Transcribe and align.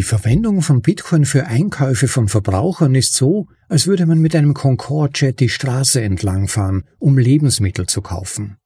Die 0.00 0.04
Verwendung 0.04 0.62
von 0.62 0.80
Bitcoin 0.80 1.26
für 1.26 1.46
Einkäufe 1.46 2.08
von 2.08 2.26
Verbrauchern 2.26 2.94
ist 2.94 3.12
so, 3.12 3.48
als 3.68 3.86
würde 3.86 4.06
man 4.06 4.18
mit 4.18 4.34
einem 4.34 4.54
Concorde-Jet 4.54 5.40
die 5.40 5.50
Straße 5.50 6.00
entlangfahren, 6.00 6.84
um 6.98 7.18
Lebensmittel 7.18 7.84
zu 7.84 8.00
kaufen. 8.00 8.56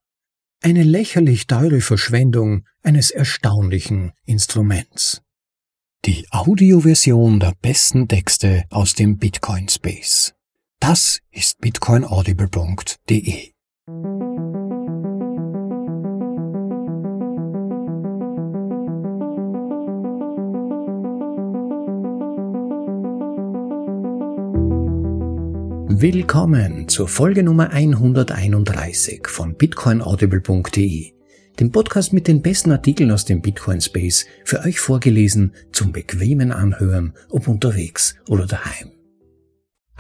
Eine 0.62 0.84
lächerlich 0.84 1.48
teure 1.48 1.80
Verschwendung 1.80 2.66
eines 2.84 3.10
erstaunlichen 3.10 4.12
Instruments. 4.24 5.22
Die 6.04 6.24
Audioversion 6.30 7.40
der 7.40 7.54
besten 7.60 8.06
Texte 8.06 8.62
aus 8.70 8.94
dem 8.94 9.18
Bitcoin 9.18 9.68
Space. 9.68 10.34
Das 10.78 11.18
ist 11.32 11.58
bitcoinaudible.de. 11.58 13.50
Willkommen 26.04 26.86
zur 26.86 27.08
Folge 27.08 27.42
Nummer 27.42 27.70
131 27.70 29.26
von 29.26 29.56
bitcoinaudible.de, 29.56 31.12
dem 31.58 31.72
Podcast 31.72 32.12
mit 32.12 32.28
den 32.28 32.42
besten 32.42 32.72
Artikeln 32.72 33.10
aus 33.10 33.24
dem 33.24 33.40
Bitcoin 33.40 33.80
Space, 33.80 34.26
für 34.44 34.60
euch 34.60 34.80
vorgelesen 34.80 35.54
zum 35.72 35.92
bequemen 35.92 36.52
Anhören, 36.52 37.14
ob 37.30 37.48
unterwegs 37.48 38.16
oder 38.28 38.44
daheim. 38.44 38.92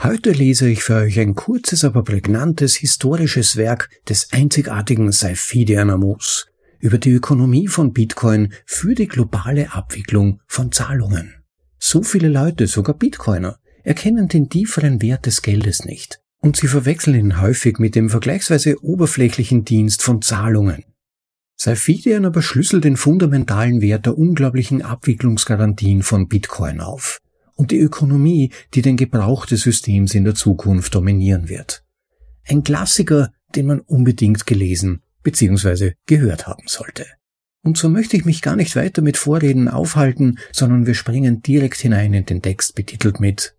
Heute 0.02 0.32
lese 0.32 0.68
ich 0.68 0.82
für 0.82 0.96
euch 0.96 1.18
ein 1.18 1.34
kurzes, 1.34 1.86
aber 1.86 2.04
prägnantes 2.04 2.74
historisches 2.74 3.56
Werk 3.56 3.88
des 4.06 4.30
einzigartigen 4.30 5.10
Saifidian 5.10 5.88
Amos 5.88 6.48
über 6.80 6.98
die 6.98 7.12
Ökonomie 7.12 7.66
von 7.66 7.94
Bitcoin 7.94 8.52
für 8.66 8.94
die 8.94 9.08
globale 9.08 9.72
Abwicklung 9.72 10.42
von 10.46 10.70
Zahlungen. 10.70 11.36
So 11.78 12.02
viele 12.02 12.28
Leute, 12.28 12.66
sogar 12.66 12.94
Bitcoiner, 12.94 13.58
erkennen 13.84 14.28
den 14.28 14.48
tieferen 14.48 15.00
Wert 15.00 15.26
des 15.26 15.42
Geldes 15.42 15.84
nicht 15.84 16.20
und 16.40 16.56
sie 16.56 16.68
verwechseln 16.68 17.16
ihn 17.16 17.40
häufig 17.40 17.78
mit 17.78 17.94
dem 17.94 18.10
vergleichsweise 18.10 18.82
oberflächlichen 18.82 19.64
Dienst 19.64 20.02
von 20.02 20.20
Zahlungen. 20.20 20.84
Saifidian 21.56 22.26
aber 22.26 22.42
schlüsselt 22.42 22.84
den 22.84 22.96
fundamentalen 22.96 23.80
Wert 23.80 24.04
der 24.06 24.18
unglaublichen 24.18 24.82
Abwicklungsgarantien 24.82 26.02
von 26.02 26.28
Bitcoin 26.28 26.80
auf 26.80 27.20
und 27.54 27.70
die 27.70 27.78
Ökonomie, 27.78 28.52
die 28.74 28.82
den 28.82 28.96
Gebrauch 28.96 29.46
des 29.46 29.62
Systems 29.62 30.14
in 30.14 30.24
der 30.24 30.34
Zukunft 30.34 30.94
dominieren 30.94 31.48
wird. 31.48 31.84
Ein 32.46 32.62
Klassiker, 32.62 33.32
den 33.54 33.66
man 33.66 33.80
unbedingt 33.80 34.46
gelesen 34.46 35.02
bzw. 35.22 35.92
gehört 36.06 36.46
haben 36.46 36.66
sollte. 36.66 37.06
Und 37.62 37.78
so 37.78 37.88
möchte 37.88 38.18
ich 38.18 38.26
mich 38.26 38.42
gar 38.42 38.56
nicht 38.56 38.76
weiter 38.76 39.00
mit 39.00 39.16
Vorreden 39.16 39.68
aufhalten, 39.68 40.38
sondern 40.52 40.86
wir 40.86 40.94
springen 40.94 41.40
direkt 41.40 41.78
hinein 41.78 42.12
in 42.12 42.26
den 42.26 42.42
Text 42.42 42.74
betitelt 42.74 43.20
mit 43.20 43.56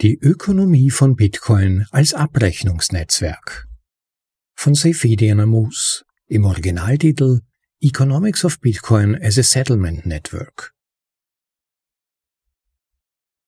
die 0.00 0.16
Ökonomie 0.16 0.92
von 0.92 1.16
Bitcoin 1.16 1.84
als 1.90 2.14
Abrechnungsnetzwerk 2.14 3.66
von 4.54 4.76
Seyfedian 4.76 5.40
Amus 5.40 6.04
im 6.28 6.44
Originaltitel 6.44 7.40
Economics 7.80 8.44
of 8.44 8.60
Bitcoin 8.60 9.20
as 9.20 9.38
a 9.38 9.42
Settlement 9.42 10.06
Network. 10.06 10.72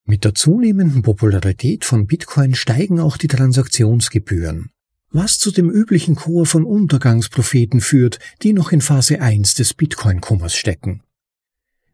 Mit 0.05 0.25
der 0.25 0.35
zunehmenden 0.35 1.03
Popularität 1.03 1.85
von 1.85 2.09
Bitcoin 2.09 2.57
steigen 2.57 2.99
auch 2.99 3.17
die 3.17 3.29
Transaktionsgebühren, 3.29 4.71
was 5.11 5.39
zu 5.39 5.53
dem 5.53 5.71
üblichen 5.71 6.17
Chor 6.17 6.47
von 6.47 6.65
Untergangspropheten 6.65 7.81
führt, 7.81 8.19
die 8.43 8.55
noch 8.55 8.73
in 8.73 8.81
Phase 8.81 9.21
1 9.21 9.55
des 9.55 9.75
Bitcoin-Kummers 9.75 10.57
stecken. 10.57 11.05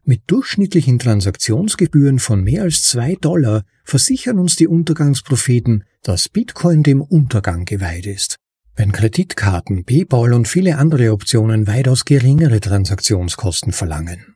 Mit 0.09 0.21
durchschnittlichen 0.27 0.99
Transaktionsgebühren 0.99 2.19
von 2.19 2.41
mehr 2.41 2.61
als 2.61 2.83
zwei 2.83 3.15
Dollar 3.15 3.65
versichern 3.83 4.39
uns 4.39 4.55
die 4.55 4.65
Untergangspropheten, 4.65 5.83
dass 6.01 6.29
Bitcoin 6.29 6.81
dem 6.81 7.01
Untergang 7.01 7.65
geweiht 7.65 8.05
ist. 8.05 8.37
Wenn 8.73 8.93
Kreditkarten, 8.93 9.83
PayPal 9.83 10.31
und 10.31 10.47
viele 10.47 10.77
andere 10.77 11.11
Optionen 11.11 11.67
weitaus 11.67 12.05
geringere 12.05 12.61
Transaktionskosten 12.61 13.73
verlangen. 13.73 14.35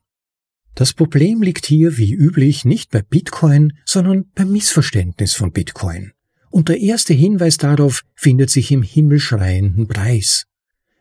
Das 0.75 0.91
Problem 0.91 1.41
liegt 1.41 1.65
hier 1.67 1.97
wie 1.97 2.11
üblich 2.11 2.65
nicht 2.65 2.91
bei 2.91 3.01
Bitcoin, 3.01 3.71
sondern 3.85 4.25
beim 4.35 4.51
Missverständnis 4.51 5.35
von 5.35 5.53
Bitcoin. 5.53 6.11
Und 6.49 6.67
der 6.67 6.81
erste 6.81 7.13
Hinweis 7.13 7.55
darauf 7.55 8.01
findet 8.13 8.49
sich 8.49 8.73
im 8.73 8.83
himmelschreienden 8.83 9.87
Preis. 9.87 10.47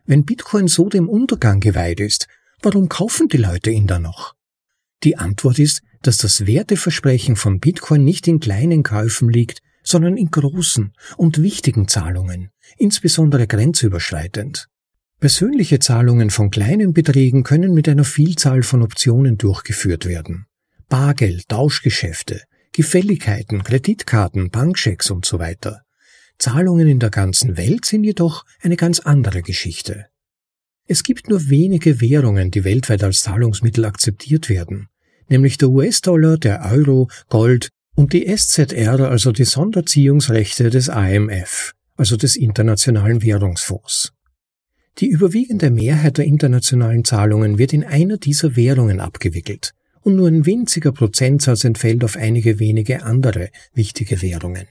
Wenn 0.05 0.23
Bitcoin 0.23 0.69
so 0.69 0.87
dem 0.87 1.09
Untergang 1.09 1.59
geweiht 1.59 1.99
ist, 1.99 2.29
warum 2.61 2.87
kaufen 2.87 3.27
die 3.27 3.35
Leute 3.35 3.69
ihn 3.69 3.85
dann 3.85 4.03
noch? 4.03 4.33
Die 5.03 5.17
Antwort 5.17 5.57
ist, 5.57 5.81
dass 6.03 6.17
das 6.17 6.45
Werteversprechen 6.45 7.35
von 7.35 7.59
Bitcoin 7.59 8.03
nicht 8.03 8.27
in 8.27 8.39
kleinen 8.39 8.83
Käufen 8.83 9.29
liegt, 9.29 9.61
sondern 9.83 10.15
in 10.15 10.29
großen 10.29 10.93
und 11.17 11.41
wichtigen 11.41 11.87
Zahlungen, 11.87 12.51
insbesondere 12.77 13.47
grenzüberschreitend. 13.47 14.67
Persönliche 15.19 15.79
Zahlungen 15.79 16.29
von 16.29 16.49
kleinen 16.49 16.93
Beträgen 16.93 17.43
können 17.43 17.73
mit 17.73 17.87
einer 17.89 18.03
Vielzahl 18.03 18.63
von 18.63 18.81
Optionen 18.81 19.37
durchgeführt 19.37 20.05
werden. 20.05 20.45
Bargeld, 20.87 21.47
Tauschgeschäfte, 21.49 22.41
Gefälligkeiten, 22.71 23.63
Kreditkarten, 23.63 24.49
Bankchecks 24.49 25.09
und 25.09 25.25
so 25.25 25.39
weiter. 25.39 25.81
Zahlungen 26.37 26.87
in 26.87 26.99
der 26.99 27.11
ganzen 27.11 27.57
Welt 27.57 27.85
sind 27.85 28.03
jedoch 28.03 28.45
eine 28.61 28.77
ganz 28.77 28.99
andere 28.99 29.41
Geschichte. 29.41 30.07
Es 30.87 31.03
gibt 31.03 31.29
nur 31.29 31.49
wenige 31.49 32.01
Währungen, 32.01 32.49
die 32.49 32.63
weltweit 32.63 33.03
als 33.03 33.19
Zahlungsmittel 33.19 33.85
akzeptiert 33.85 34.49
werden 34.49 34.87
nämlich 35.31 35.57
der 35.57 35.69
US-Dollar, 35.69 36.37
der 36.37 36.69
Euro, 36.71 37.09
Gold 37.29 37.69
und 37.95 38.13
die 38.13 38.27
SZR, 38.27 38.99
also 39.09 39.31
die 39.31 39.45
Sonderziehungsrechte 39.45 40.69
des 40.69 40.89
IMF, 40.89 41.73
also 41.95 42.17
des 42.17 42.35
Internationalen 42.35 43.21
Währungsfonds. 43.23 44.13
Die 44.99 45.07
überwiegende 45.07 45.71
Mehrheit 45.71 46.17
der 46.17 46.25
internationalen 46.25 47.05
Zahlungen 47.05 47.57
wird 47.57 47.73
in 47.73 47.83
einer 47.83 48.17
dieser 48.17 48.55
Währungen 48.55 48.99
abgewickelt 48.99 49.73
und 50.01 50.15
nur 50.15 50.27
ein 50.27 50.45
winziger 50.45 50.91
Prozentsatz 50.91 51.63
entfällt 51.63 52.03
auf 52.03 52.17
einige 52.17 52.59
wenige 52.59 53.03
andere 53.03 53.49
wichtige 53.73 54.21
Währungen. 54.21 54.67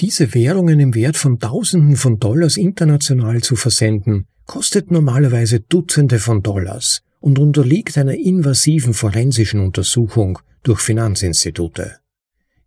Diese 0.00 0.34
Währungen 0.34 0.78
im 0.78 0.94
Wert 0.94 1.16
von 1.16 1.38
Tausenden 1.38 1.96
von 1.96 2.18
Dollars 2.18 2.58
international 2.58 3.40
zu 3.40 3.56
versenden, 3.56 4.26
kostet 4.44 4.90
normalerweise 4.90 5.60
Dutzende 5.60 6.18
von 6.18 6.42
Dollars 6.42 7.02
und 7.26 7.40
unterliegt 7.40 7.98
einer 7.98 8.14
invasiven 8.14 8.94
forensischen 8.94 9.58
Untersuchung 9.58 10.38
durch 10.62 10.78
Finanzinstitute. 10.78 11.96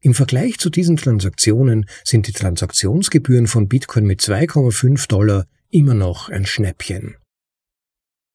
Im 0.02 0.14
Vergleich 0.14 0.58
zu 0.58 0.70
diesen 0.70 0.97
Transaktionen 0.97 1.86
sind 2.03 2.28
die 2.28 2.34
Transaktionsgebühren 2.34 3.48
von 3.48 3.69
Bitcoin 3.69 4.03
mit 4.03 4.19
2,5 4.19 5.08
Dollar 5.08 5.46
immer 5.69 5.94
noch 5.94 6.28
ein 6.28 6.46
Schnäppchen. 6.46 7.16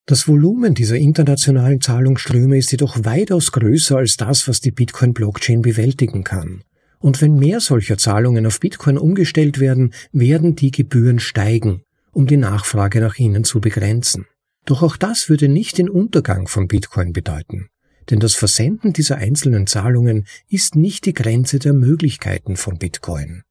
Das 0.07 0.27
Volumen 0.27 0.73
dieser 0.73 0.97
internationalen 0.97 1.83
Zahlungsströme 1.83 2.57
ist 2.57 2.73
jedoch 2.73 3.05
weitaus 3.05 3.53
größer 3.53 3.99
als 3.99 4.17
das, 4.17 4.49
was 4.49 4.63
die 4.63 4.71
Bitcoin-Blockchain 4.71 5.61
bewältigen 5.61 6.25
kann. 6.25 6.63
Und 7.01 7.21
wenn 7.21 7.34
mehr 7.34 7.61
solcher 7.61 7.99
Zahlungen 7.99 8.47
auf 8.47 8.61
Bitcoin 8.61 8.97
umgestellt 8.97 9.61
werden, 9.61 9.93
werden 10.13 10.57
die 10.57 10.71
Gebühren 10.71 11.19
steigen, 11.19 11.83
um 12.13 12.27
die 12.27 12.39
Nachfrage 12.39 13.01
nach 13.01 13.19
ihnen 13.19 13.45
zu 13.45 13.61
begrenzen. 13.61 14.25
Doch 14.65 14.83
auch 14.83 14.97
das 14.97 15.29
würde 15.29 15.49
nicht 15.49 15.79
den 15.79 15.91
Untergang 15.91 16.49
von 16.49 16.69
Bitcoin 16.69 17.13
bedeuten, 17.13 17.69
denn 18.11 18.21
das 18.21 18.35
Versenden 18.35 18.93
dieser 18.93 19.17
einzelnen 19.17 19.67
Zahlungen 19.67 20.27
ist 20.49 20.75
nicht 20.75 21.05
die 21.07 21.13
Grenze 21.13 21.59
der 21.59 21.75
Möglichkeiten 21.75 22.57
von 22.57 22.79
Bitcoin. 22.79 23.43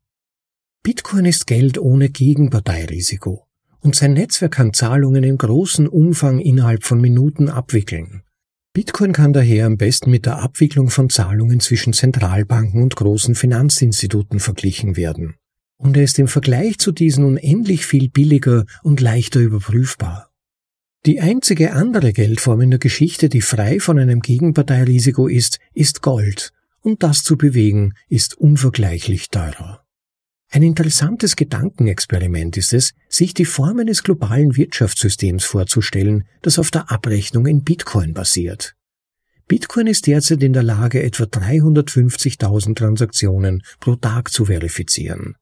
Bitcoin 0.82 1.26
ist 1.26 1.48
Geld 1.48 1.78
ohne 1.78 2.10
Gegenparteirisiko 2.10 3.46
und 3.80 3.96
sein 3.96 4.14
Netzwerk 4.14 4.54
kann 4.54 4.74
Zahlungen 4.74 5.24
in 5.24 5.38
großem 5.38 5.88
Umfang 5.88 6.40
innerhalb 6.40 6.84
von 6.84 7.00
Minuten 7.00 7.50
abwickeln. 7.50 8.24
Bitcoin 8.74 9.14
kann 9.14 9.34
daher 9.34 9.68
am 9.68 9.78
besten 9.78 10.10
mit 10.10 10.26
der 10.26 10.40
Abwicklung 10.40 10.90
von 10.90 11.10
Zahlungen 11.10 11.60
zwischen 11.60 11.94
Zentralbanken 11.94 12.82
und 12.82 12.96
großen 12.96 13.36
Finanzinstituten 13.36 14.40
verglichen 14.40 14.98
werden. 14.98 15.36
Und 15.78 15.96
er 15.96 16.04
ist 16.04 16.18
im 16.18 16.28
Vergleich 16.28 16.80
zu 16.80 16.92
diesen 16.92 17.24
unendlich 17.24 17.86
viel 17.86 18.10
billiger 18.10 18.66
und 18.82 19.00
leichter 19.00 19.42
überprüfbar. 19.42 20.33
Die 21.06 21.20
einzige 21.20 21.74
andere 21.74 22.14
Geldform 22.14 22.62
in 22.62 22.70
der 22.70 22.80
Geschichte, 22.80 23.28
die 23.28 23.42
frei 23.42 23.82
von 23.82 24.00
einem 24.00 24.22
Gegenparteirisiko 24.22 25.28
ist, 25.28 25.60
ist 25.74 26.02
Gold, 26.02 26.54
und 26.80 27.04
das 27.04 27.24
zu 27.24 27.38
bewegen 27.38 27.94
ist 28.08 28.38
unvergleichlich 28.38 29.30
teurer. 29.30 29.84
Ein 30.50 30.64
interessantes 30.64 31.36
Gedankenexperiment 31.36 32.56
ist 32.56 32.74
es, 32.74 32.94
sich 33.10 33.34
die 33.34 33.44
Form 33.44 33.80
eines 33.80 34.04
globalen 34.04 34.56
Wirtschaftssystems 34.56 35.44
vorzustellen, 35.44 36.24
das 36.42 36.58
auf 36.58 36.72
der 36.72 36.90
Abrechnung 36.90 37.48
in 37.48 37.64
Bitcoin 37.64 38.14
basiert. 38.14 38.76
Bitcoin 39.50 39.88
ist 39.88 40.08
derzeit 40.08 40.42
in 40.42 40.54
der 40.54 40.64
Lage, 40.64 41.04
etwa 41.04 41.26
350.000 41.26 42.76
Transaktionen 42.76 43.62
pro 43.82 43.98
Tag 43.98 44.32
zu 44.32 44.46
verifizieren. 44.46 45.36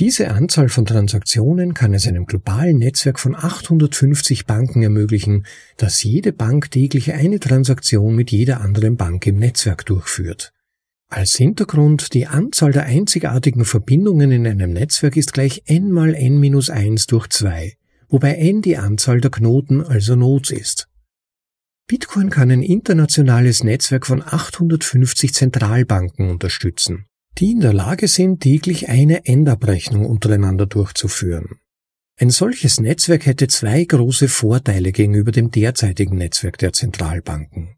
Diese 0.00 0.32
Anzahl 0.32 0.70
von 0.70 0.86
Transaktionen 0.86 1.72
kann 1.72 1.94
es 1.94 2.08
einem 2.08 2.26
globalen 2.26 2.78
Netzwerk 2.78 3.20
von 3.20 3.36
850 3.36 4.44
Banken 4.44 4.82
ermöglichen, 4.82 5.46
dass 5.76 6.02
jede 6.02 6.32
Bank 6.32 6.72
täglich 6.72 7.12
eine 7.12 7.38
Transaktion 7.38 8.16
mit 8.16 8.32
jeder 8.32 8.60
anderen 8.60 8.96
Bank 8.96 9.24
im 9.28 9.36
Netzwerk 9.36 9.86
durchführt. 9.86 10.52
Als 11.08 11.36
Hintergrund, 11.36 12.12
die 12.12 12.26
Anzahl 12.26 12.72
der 12.72 12.86
einzigartigen 12.86 13.64
Verbindungen 13.64 14.32
in 14.32 14.48
einem 14.48 14.72
Netzwerk 14.72 15.16
ist 15.16 15.32
gleich 15.32 15.62
n 15.66 15.92
mal 15.92 16.12
n 16.16 16.40
minus 16.40 16.70
1 16.70 17.06
durch 17.06 17.28
2, 17.28 17.74
wobei 18.08 18.34
n 18.34 18.62
die 18.62 18.76
Anzahl 18.76 19.20
der 19.20 19.30
Knoten, 19.30 19.80
also 19.80 20.16
Nodes 20.16 20.50
ist. 20.50 20.88
Bitcoin 21.86 22.30
kann 22.30 22.50
ein 22.50 22.64
internationales 22.64 23.62
Netzwerk 23.62 24.08
von 24.08 24.22
850 24.22 25.32
Zentralbanken 25.32 26.30
unterstützen 26.30 27.06
die 27.38 27.52
in 27.52 27.60
der 27.60 27.72
Lage 27.72 28.08
sind, 28.08 28.40
täglich 28.40 28.88
eine 28.88 29.26
Endabrechnung 29.26 30.06
untereinander 30.06 30.66
durchzuführen. 30.66 31.58
Ein 32.16 32.30
solches 32.30 32.78
Netzwerk 32.78 33.26
hätte 33.26 33.48
zwei 33.48 33.84
große 33.84 34.28
Vorteile 34.28 34.92
gegenüber 34.92 35.32
dem 35.32 35.50
derzeitigen 35.50 36.16
Netzwerk 36.16 36.58
der 36.58 36.72
Zentralbanken. 36.72 37.76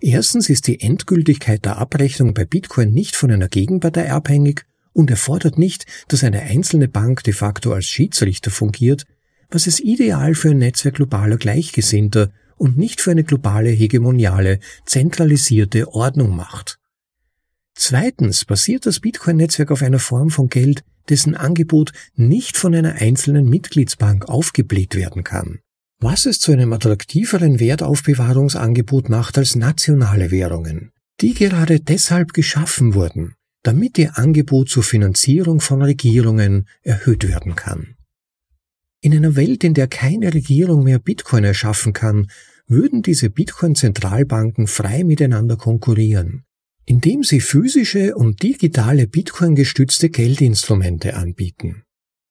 Erstens 0.00 0.50
ist 0.50 0.66
die 0.66 0.80
Endgültigkeit 0.80 1.64
der 1.64 1.78
Abrechnung 1.78 2.34
bei 2.34 2.44
Bitcoin 2.44 2.92
nicht 2.92 3.16
von 3.16 3.30
einer 3.30 3.48
Gegenpartei 3.48 4.10
abhängig 4.12 4.66
und 4.92 5.10
erfordert 5.10 5.58
nicht, 5.58 5.86
dass 6.08 6.24
eine 6.24 6.42
einzelne 6.42 6.88
Bank 6.88 7.22
de 7.24 7.32
facto 7.32 7.72
als 7.72 7.86
Schiedsrichter 7.86 8.50
fungiert, 8.50 9.06
was 9.50 9.66
es 9.66 9.80
ideal 9.80 10.34
für 10.34 10.50
ein 10.50 10.58
Netzwerk 10.58 10.96
globaler 10.96 11.36
Gleichgesinnter 11.36 12.30
und 12.56 12.76
nicht 12.76 13.00
für 13.00 13.12
eine 13.12 13.24
globale 13.24 13.70
hegemoniale, 13.70 14.60
zentralisierte 14.84 15.88
Ordnung 15.94 16.36
macht. 16.36 16.79
Zweitens 17.82 18.44
basiert 18.44 18.84
das 18.84 19.00
Bitcoin-Netzwerk 19.00 19.70
auf 19.70 19.80
einer 19.80 19.98
Form 19.98 20.28
von 20.28 20.50
Geld, 20.50 20.84
dessen 21.08 21.34
Angebot 21.34 21.94
nicht 22.14 22.58
von 22.58 22.74
einer 22.74 22.96
einzelnen 22.96 23.48
Mitgliedsbank 23.48 24.28
aufgebläht 24.28 24.94
werden 24.94 25.24
kann, 25.24 25.60
was 25.98 26.26
es 26.26 26.40
zu 26.40 26.52
einem 26.52 26.74
attraktiveren 26.74 27.58
Wertaufbewahrungsangebot 27.58 29.08
macht 29.08 29.38
als 29.38 29.56
nationale 29.56 30.30
Währungen, 30.30 30.92
die 31.22 31.32
gerade 31.32 31.80
deshalb 31.80 32.34
geschaffen 32.34 32.92
wurden, 32.92 33.32
damit 33.62 33.96
ihr 33.96 34.18
Angebot 34.18 34.68
zur 34.68 34.82
Finanzierung 34.82 35.62
von 35.62 35.80
Regierungen 35.80 36.68
erhöht 36.82 37.26
werden 37.26 37.56
kann. 37.56 37.96
In 39.00 39.16
einer 39.16 39.36
Welt, 39.36 39.64
in 39.64 39.72
der 39.72 39.88
keine 39.88 40.34
Regierung 40.34 40.84
mehr 40.84 40.98
Bitcoin 40.98 41.44
erschaffen 41.44 41.94
kann, 41.94 42.30
würden 42.66 43.00
diese 43.00 43.30
Bitcoin-Zentralbanken 43.30 44.66
frei 44.66 45.02
miteinander 45.02 45.56
konkurrieren, 45.56 46.44
indem 46.86 47.22
sie 47.22 47.40
physische 47.40 48.16
und 48.16 48.42
digitale 48.42 49.06
Bitcoin-gestützte 49.06 50.10
Geldinstrumente 50.10 51.14
anbieten. 51.14 51.82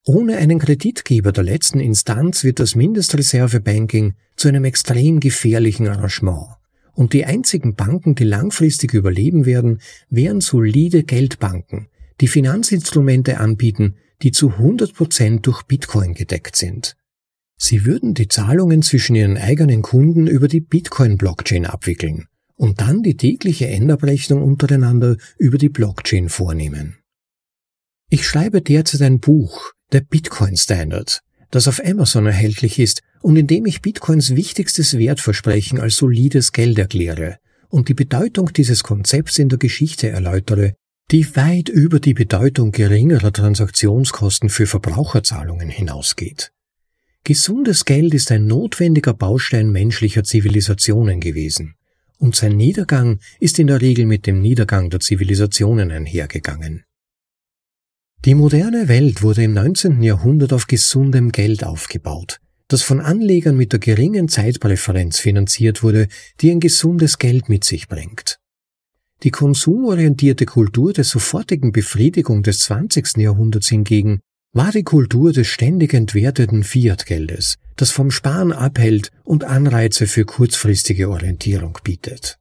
Ohne 0.05 0.37
einen 0.37 0.59
Kreditgeber 0.59 1.31
der 1.31 1.43
letzten 1.43 1.79
Instanz 1.79 2.43
wird 2.43 2.59
das 2.59 2.75
Mindestreservebanking 2.75 4.13
zu 4.35 4.47
einem 4.47 4.65
extrem 4.65 5.19
gefährlichen 5.19 5.87
Arrangement. 5.87 6.47
Und 6.93 7.13
die 7.13 7.25
einzigen 7.25 7.75
Banken, 7.75 8.15
die 8.15 8.23
langfristig 8.23 8.93
überleben 8.93 9.45
werden, 9.45 9.81
wären 10.09 10.41
solide 10.41 11.03
Geldbanken, 11.03 11.87
die 12.21 12.27
Finanzinstrumente 12.27 13.39
anbieten, 13.39 13.95
die 14.21 14.31
zu 14.31 14.49
100 14.51 14.93
Prozent 14.93 15.45
durch 15.45 15.63
Bitcoin 15.63 16.13
gedeckt 16.13 16.55
sind. 16.55 16.95
Sie 17.57 17.85
würden 17.85 18.13
die 18.13 18.27
Zahlungen 18.27 18.81
zwischen 18.81 19.15
ihren 19.15 19.37
eigenen 19.37 19.81
Kunden 19.81 20.27
über 20.27 20.47
die 20.47 20.61
Bitcoin-Blockchain 20.61 21.65
abwickeln 21.65 22.28
und 22.59 22.81
dann 22.81 23.03
die 23.03 23.15
tägliche 23.15 23.67
Endabrechnung 23.67 24.43
untereinander 24.43 25.15
über 25.37 25.57
die 25.57 25.69
Blockchain 25.69 26.27
vornehmen. 26.27 26.97
Ich 28.09 28.27
schreibe 28.27 28.61
derzeit 28.61 29.01
ein 29.01 29.21
Buch, 29.21 29.71
der 29.93 30.01
Bitcoin 30.01 30.57
Standard, 30.57 31.21
das 31.51 31.69
auf 31.69 31.79
Amazon 31.83 32.25
erhältlich 32.25 32.77
ist 32.77 33.01
und 33.21 33.37
in 33.37 33.47
dem 33.47 33.65
ich 33.65 33.81
Bitcoins 33.81 34.35
wichtigstes 34.35 34.97
Wertversprechen 34.97 35.79
als 35.79 35.95
solides 35.95 36.51
Geld 36.51 36.77
erkläre 36.77 37.37
und 37.69 37.87
die 37.87 37.93
Bedeutung 37.93 38.51
dieses 38.51 38.83
Konzepts 38.83 39.39
in 39.39 39.47
der 39.47 39.57
Geschichte 39.57 40.09
erläutere, 40.09 40.73
die 41.11 41.33
weit 41.37 41.69
über 41.69 42.01
die 42.01 42.13
Bedeutung 42.13 42.73
geringerer 42.73 43.31
Transaktionskosten 43.31 44.49
für 44.49 44.67
Verbraucherzahlungen 44.67 45.69
hinausgeht. 45.69 46.51
Gesundes 47.23 47.85
Geld 47.85 48.13
ist 48.13 48.33
ein 48.33 48.47
notwendiger 48.47 49.13
Baustein 49.13 49.71
menschlicher 49.71 50.25
Zivilisationen 50.25 51.21
gewesen 51.21 51.75
und 52.19 52.35
sein 52.35 52.55
Niedergang 52.55 53.19
ist 53.39 53.57
in 53.59 53.67
der 53.67 53.81
Regel 53.81 54.05
mit 54.05 54.27
dem 54.27 54.41
Niedergang 54.41 54.89
der 54.89 54.99
Zivilisationen 54.99 55.91
einhergegangen. 55.91 56.83
Die 58.25 58.35
moderne 58.35 58.89
Welt 58.89 59.23
wurde 59.23 59.43
im 59.43 59.53
19. 59.53 60.03
Jahrhundert 60.03 60.51
auf 60.51 60.67
gesundem 60.67 61.31
Geld 61.31 61.63
aufgebaut, 61.63 62.41
das 62.67 62.83
von 62.83 62.99
Anlegern 62.99 63.55
mit 63.55 63.71
der 63.71 63.79
geringen 63.79 64.27
Zeitpräferenz 64.27 65.19
finanziert 65.19 65.81
wurde, 65.83 66.09
die 66.41 66.51
ein 66.51 66.59
gesundes 66.59 67.17
Geld 67.17 67.47
mit 67.47 67.63
sich 67.63 67.87
bringt. 67.87 68.39
Die 69.23 69.31
konsumorientierte 69.31 70.45
Kultur 70.45 70.93
der 70.93 71.05
sofortigen 71.05 71.71
Befriedigung 71.71 72.43
des 72.43 72.59
20. 72.59 73.17
Jahrhunderts 73.17 73.69
hingegen 73.69 74.19
war 74.51 74.71
die 74.71 74.83
Kultur 74.83 75.31
des 75.31 75.47
ständig 75.47 75.93
entwerteten 75.93 76.63
Fiat-Geldes, 76.63 77.57
das 77.75 77.91
vom 77.91 78.09
Sparen 78.09 78.51
abhält 78.51 79.11
und 79.23 79.43
Anreize 79.43 80.07
für 80.07 80.25
kurzfristige 80.25 81.09
Orientierung 81.09 81.77
bietet. 81.83 82.39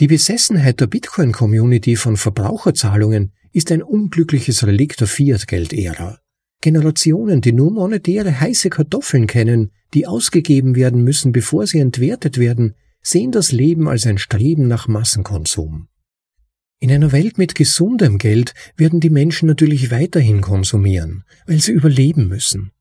Die 0.00 0.08
Besessenheit 0.08 0.80
der 0.80 0.86
Bitcoin-Community 0.86 1.96
von 1.96 2.16
Verbraucherzahlungen 2.16 3.32
ist 3.52 3.70
ein 3.70 3.82
unglückliches 3.82 4.66
Relikt 4.66 5.00
der 5.00 5.06
Fiat-Geld-Ära. 5.06 6.18
Generationen, 6.60 7.42
die 7.42 7.52
nur 7.52 7.70
monetäre 7.70 8.40
heiße 8.40 8.70
Kartoffeln 8.70 9.26
kennen, 9.26 9.70
die 9.92 10.06
ausgegeben 10.06 10.74
werden 10.74 11.04
müssen, 11.04 11.30
bevor 11.30 11.66
sie 11.66 11.78
entwertet 11.78 12.38
werden, 12.38 12.74
sehen 13.02 13.30
das 13.30 13.52
Leben 13.52 13.86
als 13.86 14.06
ein 14.06 14.18
Streben 14.18 14.66
nach 14.66 14.88
Massenkonsum. 14.88 15.88
In 16.84 16.92
einer 16.92 17.12
Welt 17.12 17.38
mit 17.38 17.54
gesundem 17.54 18.18
Geld 18.18 18.52
werden 18.76 19.00
die 19.00 19.08
Menschen 19.08 19.48
natürlich 19.48 19.90
weiterhin 19.90 20.42
konsumieren, 20.42 21.24
weil 21.46 21.58
sie 21.58 21.72
überleben 21.72 22.28
müssen 22.28 22.72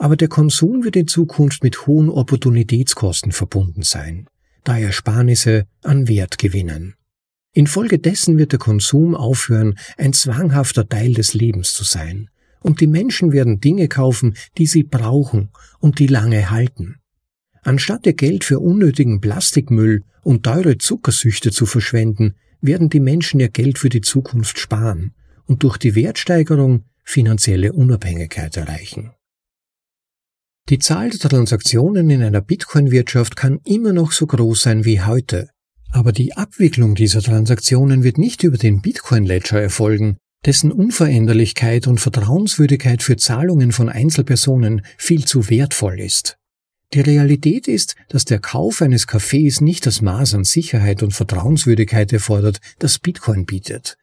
aber 0.00 0.16
der 0.16 0.28
Konsum 0.28 0.82
wird 0.82 0.96
in 0.96 1.06
Zukunft 1.06 1.62
mit 1.62 1.86
hohen 1.86 2.08
Opportunitätskosten 2.08 3.32
verbunden 3.32 3.82
sein, 3.82 4.30
da 4.64 4.78
Ersparnisse 4.78 5.66
an 5.82 6.08
Wert 6.08 6.38
gewinnen. 6.38 6.94
Infolgedessen 7.52 8.38
wird 8.38 8.52
der 8.52 8.58
Konsum 8.58 9.14
aufhören, 9.14 9.74
ein 9.98 10.14
zwanghafter 10.14 10.88
Teil 10.88 11.12
des 11.12 11.34
Lebens 11.34 11.74
zu 11.74 11.84
sein, 11.84 12.30
und 12.62 12.80
die 12.80 12.86
Menschen 12.86 13.32
werden 13.32 13.60
Dinge 13.60 13.88
kaufen, 13.88 14.36
die 14.56 14.64
sie 14.64 14.84
brauchen 14.84 15.50
und 15.80 15.98
die 15.98 16.06
lange 16.06 16.48
halten. 16.48 16.96
Anstatt 17.62 18.06
ihr 18.06 18.14
Geld 18.14 18.44
für 18.44 18.58
unnötigen 18.58 19.20
Plastikmüll 19.20 20.04
und 20.22 20.44
teure 20.44 20.78
Zuckersüchte 20.78 21.50
zu 21.50 21.66
verschwenden, 21.66 22.36
werden 22.60 22.90
die 22.90 23.00
Menschen 23.00 23.40
ihr 23.40 23.48
Geld 23.48 23.78
für 23.78 23.88
die 23.88 24.00
Zukunft 24.00 24.58
sparen 24.58 25.12
und 25.46 25.62
durch 25.62 25.78
die 25.78 25.94
Wertsteigerung 25.94 26.84
finanzielle 27.04 27.72
Unabhängigkeit 27.72 28.56
erreichen. 28.56 29.12
Die 30.68 30.78
Zahl 30.78 31.10
der 31.10 31.18
Transaktionen 31.18 32.10
in 32.10 32.22
einer 32.22 32.40
Bitcoin-Wirtschaft 32.40 33.34
kann 33.34 33.58
immer 33.64 33.92
noch 33.92 34.12
so 34.12 34.26
groß 34.26 34.62
sein 34.62 34.84
wie 34.84 35.00
heute. 35.00 35.50
Aber 35.90 36.12
die 36.12 36.34
Abwicklung 36.34 36.94
dieser 36.94 37.20
Transaktionen 37.20 38.04
wird 38.04 38.18
nicht 38.18 38.44
über 38.44 38.56
den 38.56 38.80
Bitcoin-Ledger 38.80 39.60
erfolgen, 39.60 40.18
dessen 40.46 40.70
Unveränderlichkeit 40.70 41.86
und 41.86 41.98
Vertrauenswürdigkeit 41.98 43.02
für 43.02 43.16
Zahlungen 43.16 43.72
von 43.72 43.88
Einzelpersonen 43.88 44.82
viel 44.96 45.24
zu 45.24 45.50
wertvoll 45.50 45.98
ist. 45.98 46.36
Die 46.92 47.00
Realität 47.00 47.68
ist, 47.68 47.94
dass 48.08 48.24
der 48.24 48.40
Kauf 48.40 48.82
eines 48.82 49.06
Kaffees 49.06 49.60
nicht 49.60 49.86
das 49.86 50.02
Maß 50.02 50.34
an 50.34 50.44
Sicherheit 50.44 51.02
und 51.04 51.12
Vertrauenswürdigkeit 51.12 52.12
erfordert, 52.12 52.60
das 52.80 52.98
Bitcoin 52.98 53.46
bietet. 53.46 53.96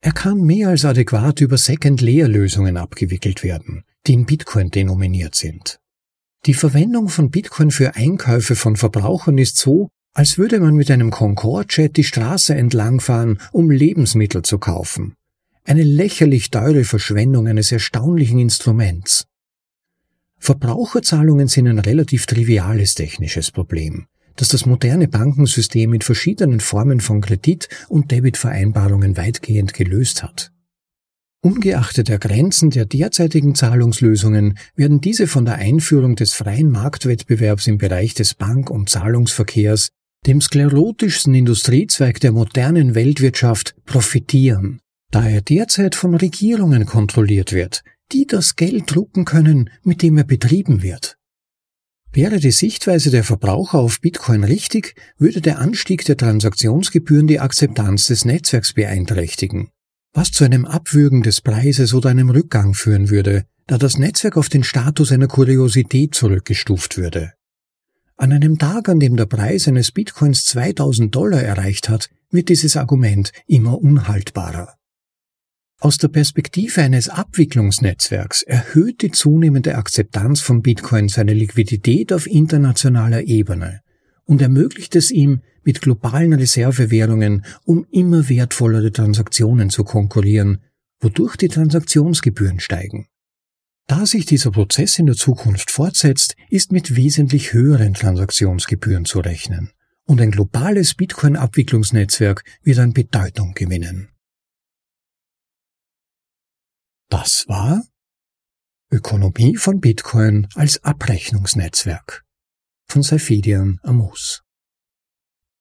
Er 0.00 0.12
kann 0.12 0.40
mehr 0.42 0.68
als 0.68 0.84
adäquat 0.84 1.40
über 1.40 1.56
Second-Layer-Lösungen 1.56 2.76
abgewickelt 2.76 3.44
werden, 3.44 3.84
die 4.06 4.14
in 4.14 4.26
Bitcoin 4.26 4.70
denominiert 4.70 5.36
sind. 5.36 5.78
Die 6.46 6.54
Verwendung 6.54 7.08
von 7.08 7.30
Bitcoin 7.30 7.70
für 7.70 7.94
Einkäufe 7.94 8.56
von 8.56 8.76
Verbrauchern 8.76 9.38
ist 9.38 9.56
so, 9.56 9.88
als 10.14 10.38
würde 10.38 10.60
man 10.60 10.74
mit 10.74 10.90
einem 10.90 11.10
Concorde-Jet 11.10 11.96
die 11.96 12.04
Straße 12.04 12.54
entlangfahren, 12.54 13.40
um 13.52 13.70
Lebensmittel 13.70 14.42
zu 14.42 14.58
kaufen. 14.58 15.14
Eine 15.64 15.82
lächerlich 15.82 16.50
teure 16.50 16.84
Verschwendung 16.84 17.48
eines 17.48 17.72
erstaunlichen 17.72 18.38
Instruments. 18.38 19.26
Verbraucherzahlungen 20.46 21.48
sind 21.48 21.66
ein 21.66 21.80
relativ 21.80 22.26
triviales 22.26 22.94
technisches 22.94 23.50
Problem, 23.50 24.06
das 24.36 24.46
das 24.46 24.64
moderne 24.64 25.08
Bankensystem 25.08 25.90
mit 25.90 26.04
verschiedenen 26.04 26.60
Formen 26.60 27.00
von 27.00 27.20
Kredit- 27.20 27.68
und 27.88 28.12
Debitvereinbarungen 28.12 29.16
weitgehend 29.16 29.74
gelöst 29.74 30.22
hat. 30.22 30.52
Ungeachtet 31.42 32.06
der 32.06 32.20
Grenzen 32.20 32.70
der 32.70 32.86
derzeitigen 32.86 33.56
Zahlungslösungen 33.56 34.56
werden 34.76 35.00
diese 35.00 35.26
von 35.26 35.46
der 35.46 35.56
Einführung 35.56 36.14
des 36.14 36.34
freien 36.34 36.70
Marktwettbewerbs 36.70 37.66
im 37.66 37.78
Bereich 37.78 38.14
des 38.14 38.34
Bank- 38.34 38.70
und 38.70 38.88
Zahlungsverkehrs, 38.88 39.88
dem 40.28 40.40
sklerotischsten 40.40 41.34
Industriezweig 41.34 42.20
der 42.20 42.30
modernen 42.30 42.94
Weltwirtschaft, 42.94 43.74
profitieren, 43.84 44.78
da 45.10 45.28
er 45.28 45.40
derzeit 45.40 45.96
von 45.96 46.14
Regierungen 46.14 46.86
kontrolliert 46.86 47.52
wird, 47.52 47.82
die 48.12 48.26
das 48.26 48.56
Geld 48.56 48.94
drucken 48.94 49.24
können, 49.24 49.70
mit 49.82 50.02
dem 50.02 50.18
er 50.18 50.24
betrieben 50.24 50.82
wird. 50.82 51.18
Wäre 52.12 52.40
die 52.40 52.50
Sichtweise 52.50 53.10
der 53.10 53.24
Verbraucher 53.24 53.78
auf 53.78 54.00
Bitcoin 54.00 54.42
richtig, 54.44 54.94
würde 55.18 55.40
der 55.40 55.58
Anstieg 55.58 56.04
der 56.06 56.16
Transaktionsgebühren 56.16 57.26
die 57.26 57.40
Akzeptanz 57.40 58.06
des 58.06 58.24
Netzwerks 58.24 58.72
beeinträchtigen, 58.72 59.68
was 60.14 60.30
zu 60.30 60.44
einem 60.44 60.64
Abwürgen 60.64 61.22
des 61.22 61.42
Preises 61.42 61.92
oder 61.92 62.08
einem 62.08 62.30
Rückgang 62.30 62.72
führen 62.72 63.10
würde, 63.10 63.44
da 63.66 63.76
das 63.76 63.98
Netzwerk 63.98 64.36
auf 64.36 64.48
den 64.48 64.64
Status 64.64 65.12
einer 65.12 65.26
Kuriosität 65.26 66.14
zurückgestuft 66.14 66.96
würde. 66.96 67.34
An 68.16 68.32
einem 68.32 68.58
Tag, 68.58 68.88
an 68.88 68.98
dem 68.98 69.16
der 69.18 69.26
Preis 69.26 69.68
eines 69.68 69.90
Bitcoins 69.90 70.46
2000 70.46 71.14
Dollar 71.14 71.42
erreicht 71.42 71.90
hat, 71.90 72.08
wird 72.30 72.48
dieses 72.48 72.78
Argument 72.78 73.30
immer 73.46 73.78
unhaltbarer. 73.78 74.76
Aus 75.78 75.98
der 75.98 76.08
Perspektive 76.08 76.80
eines 76.80 77.10
Abwicklungsnetzwerks 77.10 78.42
erhöht 78.42 79.02
die 79.02 79.10
zunehmende 79.10 79.76
Akzeptanz 79.76 80.40
von 80.40 80.62
Bitcoin 80.62 81.08
seine 81.08 81.34
Liquidität 81.34 82.14
auf 82.14 82.26
internationaler 82.26 83.24
Ebene 83.24 83.82
und 84.24 84.40
ermöglicht 84.40 84.96
es 84.96 85.10
ihm, 85.10 85.42
mit 85.64 85.82
globalen 85.82 86.32
Reservewährungen 86.32 87.44
um 87.64 87.86
immer 87.90 88.28
wertvollere 88.28 88.92
Transaktionen 88.92 89.68
zu 89.68 89.84
konkurrieren, 89.84 90.62
wodurch 91.00 91.36
die 91.36 91.48
Transaktionsgebühren 91.48 92.60
steigen. 92.60 93.08
Da 93.86 94.06
sich 94.06 94.24
dieser 94.24 94.52
Prozess 94.52 94.98
in 94.98 95.06
der 95.06 95.14
Zukunft 95.14 95.70
fortsetzt, 95.70 96.36
ist 96.48 96.72
mit 96.72 96.96
wesentlich 96.96 97.52
höheren 97.52 97.94
Transaktionsgebühren 97.94 99.04
zu 99.04 99.20
rechnen, 99.20 99.70
und 100.06 100.20
ein 100.20 100.30
globales 100.30 100.94
Bitcoin-Abwicklungsnetzwerk 100.94 102.44
wird 102.62 102.78
an 102.78 102.92
Bedeutung 102.92 103.52
gewinnen. 103.54 104.08
Das 107.08 107.44
war 107.48 107.82
Ökonomie 108.90 109.56
von 109.56 109.80
Bitcoin 109.80 110.48
als 110.54 110.82
Abrechnungsnetzwerk 110.82 112.24
von 112.88 113.02
Saifidian 113.02 113.78
Amus. 113.82 114.42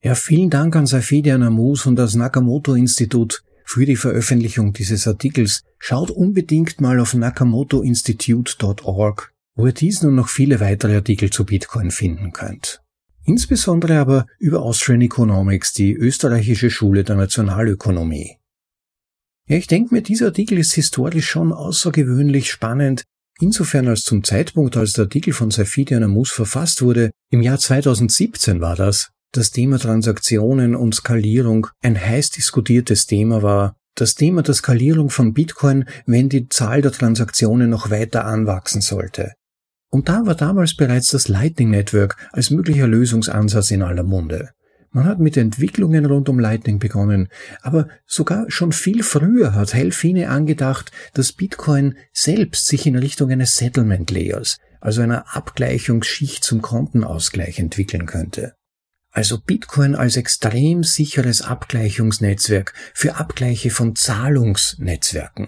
Ja, 0.01 0.15
vielen 0.15 0.49
Dank 0.49 0.75
an 0.75 0.87
Saifidian 0.87 1.43
Amus 1.43 1.85
und 1.85 1.97
das 1.97 2.15
Nakamoto-Institut 2.15 3.43
für 3.63 3.85
die 3.85 3.95
Veröffentlichung 3.95 4.73
dieses 4.73 5.07
Artikels. 5.07 5.61
Schaut 5.77 6.09
unbedingt 6.11 6.81
mal 6.81 6.99
auf 6.99 7.13
nakamotoinstitute.org, 7.13 9.33
wo 9.55 9.67
ihr 9.67 9.73
diesen 9.73 10.09
und 10.09 10.15
noch 10.15 10.29
viele 10.29 10.59
weitere 10.59 10.95
Artikel 10.95 11.29
zu 11.29 11.45
Bitcoin 11.45 11.91
finden 11.91 12.31
könnt. 12.31 12.81
Insbesondere 13.23 13.99
aber 13.99 14.25
über 14.37 14.61
Austrian 14.61 15.01
Economics, 15.01 15.73
die 15.73 15.93
österreichische 15.93 16.69
Schule 16.69 17.03
der 17.03 17.15
Nationalökonomie. 17.15 18.37
Ja, 19.47 19.57
ich 19.57 19.67
denke 19.67 19.93
mir, 19.93 20.01
dieser 20.01 20.27
Artikel 20.27 20.57
ist 20.57 20.73
historisch 20.73 21.29
schon 21.29 21.53
außergewöhnlich 21.53 22.49
spannend, 22.49 23.03
insofern 23.39 23.87
als 23.87 24.01
zum 24.01 24.23
Zeitpunkt, 24.23 24.75
als 24.75 24.93
der 24.93 25.03
Artikel 25.03 25.33
von 25.33 25.51
Saifidian 25.51 26.03
Amus 26.03 26.31
verfasst 26.31 26.81
wurde, 26.81 27.11
im 27.29 27.43
Jahr 27.43 27.59
2017 27.59 28.59
war 28.59 28.75
das, 28.75 29.11
das 29.31 29.51
Thema 29.51 29.77
Transaktionen 29.77 30.75
und 30.75 30.95
Skalierung 30.95 31.67
ein 31.83 31.99
heiß 31.99 32.31
diskutiertes 32.31 33.05
Thema 33.05 33.43
war, 33.43 33.75
das 33.93 34.15
Thema 34.15 34.41
der 34.41 34.55
Skalierung 34.55 35.11
von 35.11 35.33
Bitcoin, 35.33 35.85
wenn 36.07 36.27
die 36.27 36.49
Zahl 36.49 36.81
der 36.81 36.91
Transaktionen 36.91 37.69
noch 37.69 37.91
weiter 37.91 38.25
anwachsen 38.25 38.81
sollte. 38.81 39.33
Und 39.91 40.09
da 40.09 40.25
war 40.25 40.35
damals 40.35 40.75
bereits 40.75 41.09
das 41.09 41.27
Lightning 41.27 41.69
Network 41.69 42.17
als 42.31 42.49
möglicher 42.49 42.87
Lösungsansatz 42.87 43.69
in 43.69 43.83
aller 43.83 44.03
Munde. 44.03 44.49
Man 44.91 45.05
hat 45.05 45.19
mit 45.19 45.37
Entwicklungen 45.37 46.05
rund 46.05 46.29
um 46.29 46.39
Lightning 46.39 46.79
begonnen, 46.79 47.29
aber 47.61 47.87
sogar 48.05 48.49
schon 48.49 48.71
viel 48.71 49.03
früher 49.03 49.53
hat 49.53 49.73
Helfine 49.73 50.29
angedacht, 50.29 50.91
dass 51.13 51.33
Bitcoin 51.33 51.97
selbst 52.13 52.67
sich 52.67 52.85
in 52.85 52.95
Richtung 52.95 53.29
eines 53.31 53.55
Settlement 53.55 54.11
Layers, 54.11 54.57
also 54.81 55.01
einer 55.01 55.35
Abgleichungsschicht 55.35 56.43
zum 56.43 56.61
Kontenausgleich 56.61 57.59
entwickeln 57.59 58.05
könnte. 58.05 58.53
Also 59.11 59.39
Bitcoin 59.39 59.95
als 59.95 60.17
extrem 60.17 60.83
sicheres 60.83 61.41
Abgleichungsnetzwerk 61.41 62.73
für 62.93 63.15
Abgleiche 63.15 63.69
von 63.69 63.95
Zahlungsnetzwerken. 63.95 65.47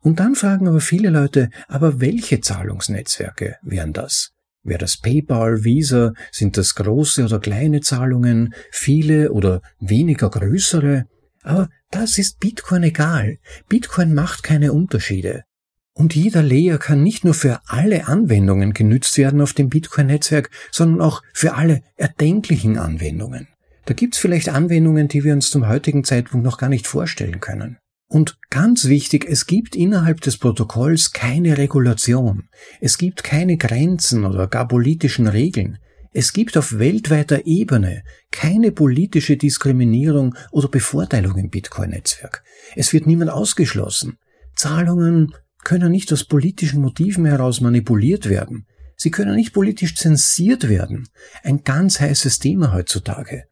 Und 0.00 0.20
dann 0.20 0.34
fragen 0.34 0.68
aber 0.68 0.80
viele 0.80 1.10
Leute, 1.10 1.48
aber 1.66 2.00
welche 2.00 2.40
Zahlungsnetzwerke 2.40 3.56
wären 3.62 3.92
das? 3.92 4.33
Wäre 4.64 4.78
das 4.78 4.96
PayPal, 4.96 5.62
Visa, 5.62 6.14
sind 6.32 6.56
das 6.56 6.74
große 6.74 7.24
oder 7.24 7.38
kleine 7.38 7.80
Zahlungen, 7.82 8.54
viele 8.70 9.30
oder 9.30 9.60
weniger 9.78 10.30
größere? 10.30 11.04
Aber 11.42 11.68
das 11.90 12.16
ist 12.16 12.40
Bitcoin 12.40 12.82
egal. 12.82 13.36
Bitcoin 13.68 14.14
macht 14.14 14.42
keine 14.42 14.72
Unterschiede. 14.72 15.44
Und 15.92 16.14
jeder 16.14 16.42
Layer 16.42 16.78
kann 16.78 17.02
nicht 17.02 17.24
nur 17.24 17.34
für 17.34 17.60
alle 17.66 18.08
Anwendungen 18.08 18.72
genützt 18.72 19.16
werden 19.18 19.42
auf 19.42 19.52
dem 19.52 19.68
Bitcoin-Netzwerk, 19.68 20.50
sondern 20.72 21.02
auch 21.02 21.22
für 21.32 21.54
alle 21.54 21.82
erdenklichen 21.96 22.78
Anwendungen. 22.78 23.48
Da 23.84 23.92
gibt's 23.92 24.18
vielleicht 24.18 24.48
Anwendungen, 24.48 25.08
die 25.08 25.22
wir 25.24 25.34
uns 25.34 25.50
zum 25.50 25.68
heutigen 25.68 26.04
Zeitpunkt 26.04 26.44
noch 26.44 26.56
gar 26.56 26.70
nicht 26.70 26.86
vorstellen 26.86 27.40
können. 27.40 27.76
Und 28.14 28.38
ganz 28.48 28.84
wichtig, 28.84 29.26
es 29.28 29.44
gibt 29.44 29.74
innerhalb 29.74 30.20
des 30.20 30.36
Protokolls 30.36 31.10
keine 31.10 31.58
Regulation. 31.58 32.44
Es 32.80 32.96
gibt 32.96 33.24
keine 33.24 33.56
Grenzen 33.56 34.24
oder 34.24 34.46
gar 34.46 34.68
politischen 34.68 35.26
Regeln. 35.26 35.78
Es 36.12 36.32
gibt 36.32 36.56
auf 36.56 36.78
weltweiter 36.78 37.44
Ebene 37.44 38.04
keine 38.30 38.70
politische 38.70 39.36
Diskriminierung 39.36 40.36
oder 40.52 40.68
Bevorteilung 40.68 41.36
im 41.38 41.50
Bitcoin-Netzwerk. 41.50 42.44
Es 42.76 42.92
wird 42.92 43.08
niemand 43.08 43.32
ausgeschlossen. 43.32 44.16
Zahlungen 44.54 45.34
können 45.64 45.90
nicht 45.90 46.12
aus 46.12 46.22
politischen 46.22 46.82
Motiven 46.82 47.24
heraus 47.24 47.60
manipuliert 47.60 48.28
werden. 48.28 48.68
Sie 48.96 49.10
können 49.10 49.34
nicht 49.34 49.52
politisch 49.52 49.96
zensiert 49.96 50.68
werden. 50.68 51.08
Ein 51.42 51.64
ganz 51.64 51.98
heißes 51.98 52.38
Thema 52.38 52.72
heutzutage. 52.72 53.48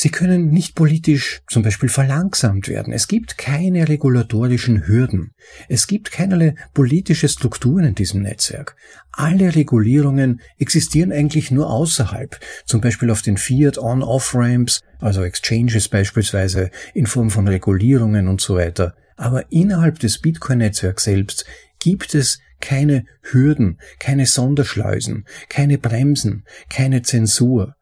Sie 0.00 0.10
können 0.10 0.50
nicht 0.50 0.76
politisch 0.76 1.40
zum 1.48 1.64
Beispiel 1.64 1.88
verlangsamt 1.88 2.68
werden. 2.68 2.92
Es 2.92 3.08
gibt 3.08 3.36
keine 3.36 3.88
regulatorischen 3.88 4.86
Hürden. 4.86 5.32
Es 5.68 5.88
gibt 5.88 6.12
keinerlei 6.12 6.54
politische 6.72 7.28
Strukturen 7.28 7.82
in 7.82 7.94
diesem 7.96 8.22
Netzwerk. 8.22 8.76
Alle 9.10 9.56
Regulierungen 9.56 10.40
existieren 10.56 11.10
eigentlich 11.10 11.50
nur 11.50 11.68
außerhalb, 11.68 12.38
zum 12.64 12.80
Beispiel 12.80 13.10
auf 13.10 13.22
den 13.22 13.36
Fiat-On-Off-Ramps, 13.38 14.82
also 15.00 15.24
Exchanges 15.24 15.88
beispielsweise, 15.88 16.70
in 16.94 17.06
Form 17.06 17.30
von 17.30 17.48
Regulierungen 17.48 18.28
und 18.28 18.40
so 18.40 18.54
weiter. 18.54 18.94
Aber 19.16 19.50
innerhalb 19.50 19.98
des 19.98 20.20
Bitcoin-Netzwerks 20.20 21.02
selbst 21.02 21.44
gibt 21.80 22.14
es 22.14 22.38
keine 22.60 23.04
Hürden, 23.20 23.80
keine 23.98 24.26
Sonderschleusen, 24.26 25.24
keine 25.48 25.76
Bremsen, 25.76 26.44
keine 26.70 27.02
Zensur. 27.02 27.74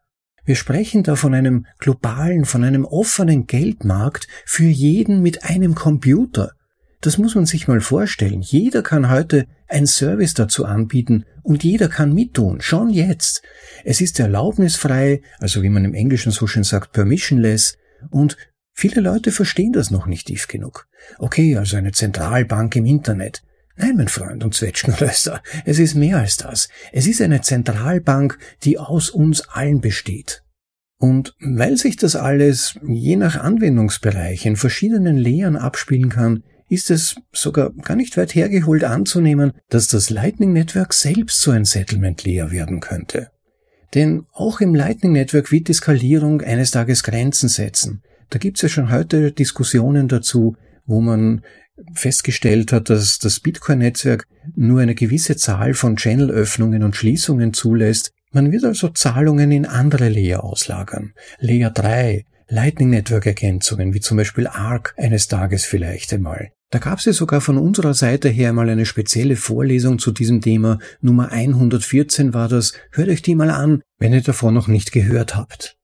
Wir 0.47 0.55
sprechen 0.55 1.03
da 1.03 1.17
von 1.17 1.33
einem 1.33 1.65
globalen, 1.77 2.45
von 2.45 2.63
einem 2.63 2.85
offenen 2.85 3.47
Geldmarkt 3.47 4.29
für 4.45 4.63
jeden 4.63 5.21
mit 5.21 5.43
einem 5.43 5.75
Computer. 5.75 6.53
Das 7.01 7.17
muss 7.17 7.35
man 7.35 7.45
sich 7.45 7.67
mal 7.67 7.81
vorstellen. 7.81 8.41
Jeder 8.41 8.81
kann 8.81 9.09
heute 9.09 9.45
ein 9.67 9.85
Service 9.87 10.35
dazu 10.35 10.63
anbieten 10.63 11.25
und 11.43 11.65
jeder 11.65 11.89
kann 11.89 12.13
mittun, 12.13 12.61
schon 12.61 12.89
jetzt. 12.89 13.41
Es 13.83 13.99
ist 13.99 14.21
erlaubnisfrei, 14.21 15.21
also 15.39 15.63
wie 15.63 15.69
man 15.69 15.83
im 15.83 15.93
Englischen 15.93 16.31
so 16.31 16.47
schön 16.47 16.63
sagt, 16.63 16.93
permissionless 16.93 17.77
und 18.09 18.37
viele 18.71 19.01
Leute 19.01 19.33
verstehen 19.33 19.73
das 19.73 19.91
noch 19.91 20.05
nicht 20.05 20.27
tief 20.27 20.47
genug. 20.47 20.87
Okay, 21.19 21.57
also 21.57 21.75
eine 21.75 21.91
Zentralbank 21.91 22.73
im 22.77 22.85
Internet. 22.85 23.43
Nein, 23.77 23.95
mein 23.95 24.07
Freund 24.07 24.43
und 24.43 24.55
Zwetschgenlöser, 24.55 25.41
es 25.65 25.77
ist 25.79 25.95
mehr 25.95 26.17
als 26.17 26.37
das. 26.37 26.67
Es 26.91 27.05
ist 27.07 27.21
eine 27.21 27.41
Zentralbank, 27.41 28.37
die 28.63 28.79
aus 28.79 29.09
uns 29.09 29.47
allen 29.49 29.81
besteht. 29.81 30.43
Und 30.99 31.35
weil 31.39 31.77
sich 31.77 31.95
das 31.95 32.15
alles 32.15 32.79
je 32.83 33.15
nach 33.15 33.35
Anwendungsbereich 33.39 34.45
in 34.47 34.55
verschiedenen 34.55 35.15
Lehren 35.15 35.55
abspielen 35.55 36.09
kann, 36.09 36.43
ist 36.69 36.89
es 36.89 37.15
sogar 37.31 37.71
gar 37.71 37.95
nicht 37.95 38.17
weit 38.17 38.33
hergeholt 38.33 38.83
anzunehmen, 38.83 39.53
dass 39.69 39.87
das 39.87 40.09
Lightning 40.09 40.53
Network 40.53 40.93
selbst 40.93 41.41
so 41.41 41.51
ein 41.51 41.65
Settlement 41.65 42.25
Layer 42.25 42.51
werden 42.51 42.79
könnte. 42.79 43.29
Denn 43.93 44.25
auch 44.33 44.59
im 44.59 44.75
Lightning 44.75 45.13
Network 45.13 45.51
wird 45.51 45.69
die 45.69 45.73
Skalierung 45.73 46.41
eines 46.41 46.71
Tages 46.71 47.03
Grenzen 47.03 47.47
setzen. 47.47 48.01
Da 48.29 48.39
gibt 48.39 48.57
es 48.57 48.63
ja 48.63 48.69
schon 48.69 48.91
heute 48.91 49.31
Diskussionen 49.31 50.07
dazu, 50.07 50.57
wo 50.85 50.99
man 50.99 51.43
festgestellt 51.93 52.71
hat, 52.71 52.89
dass 52.89 53.19
das 53.19 53.39
Bitcoin-Netzwerk 53.39 54.25
nur 54.55 54.81
eine 54.81 54.95
gewisse 54.95 55.35
Zahl 55.35 55.73
von 55.73 55.97
Channelöffnungen 55.97 56.83
und 56.83 56.95
Schließungen 56.95 57.53
zulässt. 57.53 58.11
Man 58.31 58.51
wird 58.51 58.63
also 58.63 58.89
Zahlungen 58.89 59.51
in 59.51 59.65
andere 59.65 60.09
Layer 60.09 60.43
auslagern. 60.43 61.13
Layer 61.39 61.69
3, 61.69 62.25
Lightning 62.49 62.89
Network 62.89 63.25
Ergänzungen, 63.25 63.93
wie 63.93 63.99
zum 63.99 64.17
Beispiel 64.17 64.47
ARC 64.47 64.93
eines 64.97 65.27
Tages 65.27 65.65
vielleicht 65.65 66.13
einmal. 66.13 66.51
Da 66.69 66.79
gab 66.79 66.99
es 66.99 67.05
ja 67.05 67.13
sogar 67.13 67.39
von 67.39 67.57
unserer 67.57 67.93
Seite 67.93 68.27
her 68.27 68.51
mal 68.51 68.69
eine 68.69 68.85
spezielle 68.85 69.37
Vorlesung 69.37 69.99
zu 69.99 70.11
diesem 70.11 70.41
Thema. 70.41 70.79
Nummer 70.99 71.31
114 71.31 72.33
war 72.33 72.49
das. 72.49 72.73
Hört 72.91 73.07
euch 73.07 73.21
die 73.21 73.35
mal 73.35 73.51
an, 73.51 73.81
wenn 73.99 74.11
ihr 74.11 74.21
davon 74.21 74.53
noch 74.53 74.67
nicht 74.67 74.91
gehört 74.91 75.37
habt. 75.37 75.76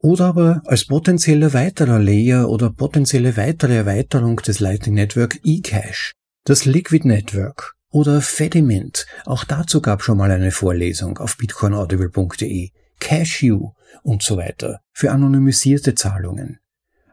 Oder 0.00 0.26
aber 0.26 0.62
als 0.66 0.84
potenzieller 0.84 1.52
weiterer 1.52 1.98
Layer 1.98 2.48
oder 2.48 2.70
potenzielle 2.70 3.36
weitere 3.36 3.76
Erweiterung 3.76 4.36
des 4.36 4.60
Lightning 4.60 4.94
Network 4.94 5.40
eCash, 5.44 6.12
das 6.44 6.64
Liquid 6.64 7.06
Network 7.06 7.74
oder 7.90 8.20
Fediment. 8.20 9.06
Auch 9.24 9.44
dazu 9.44 9.80
gab 9.80 10.02
schon 10.02 10.18
mal 10.18 10.30
eine 10.30 10.50
Vorlesung 10.50 11.18
auf 11.18 11.36
bitcoinaudible.de. 11.36 12.70
Cashew 13.00 13.70
und 14.02 14.22
so 14.22 14.36
weiter 14.36 14.80
für 14.92 15.10
anonymisierte 15.12 15.94
Zahlungen. 15.94 16.58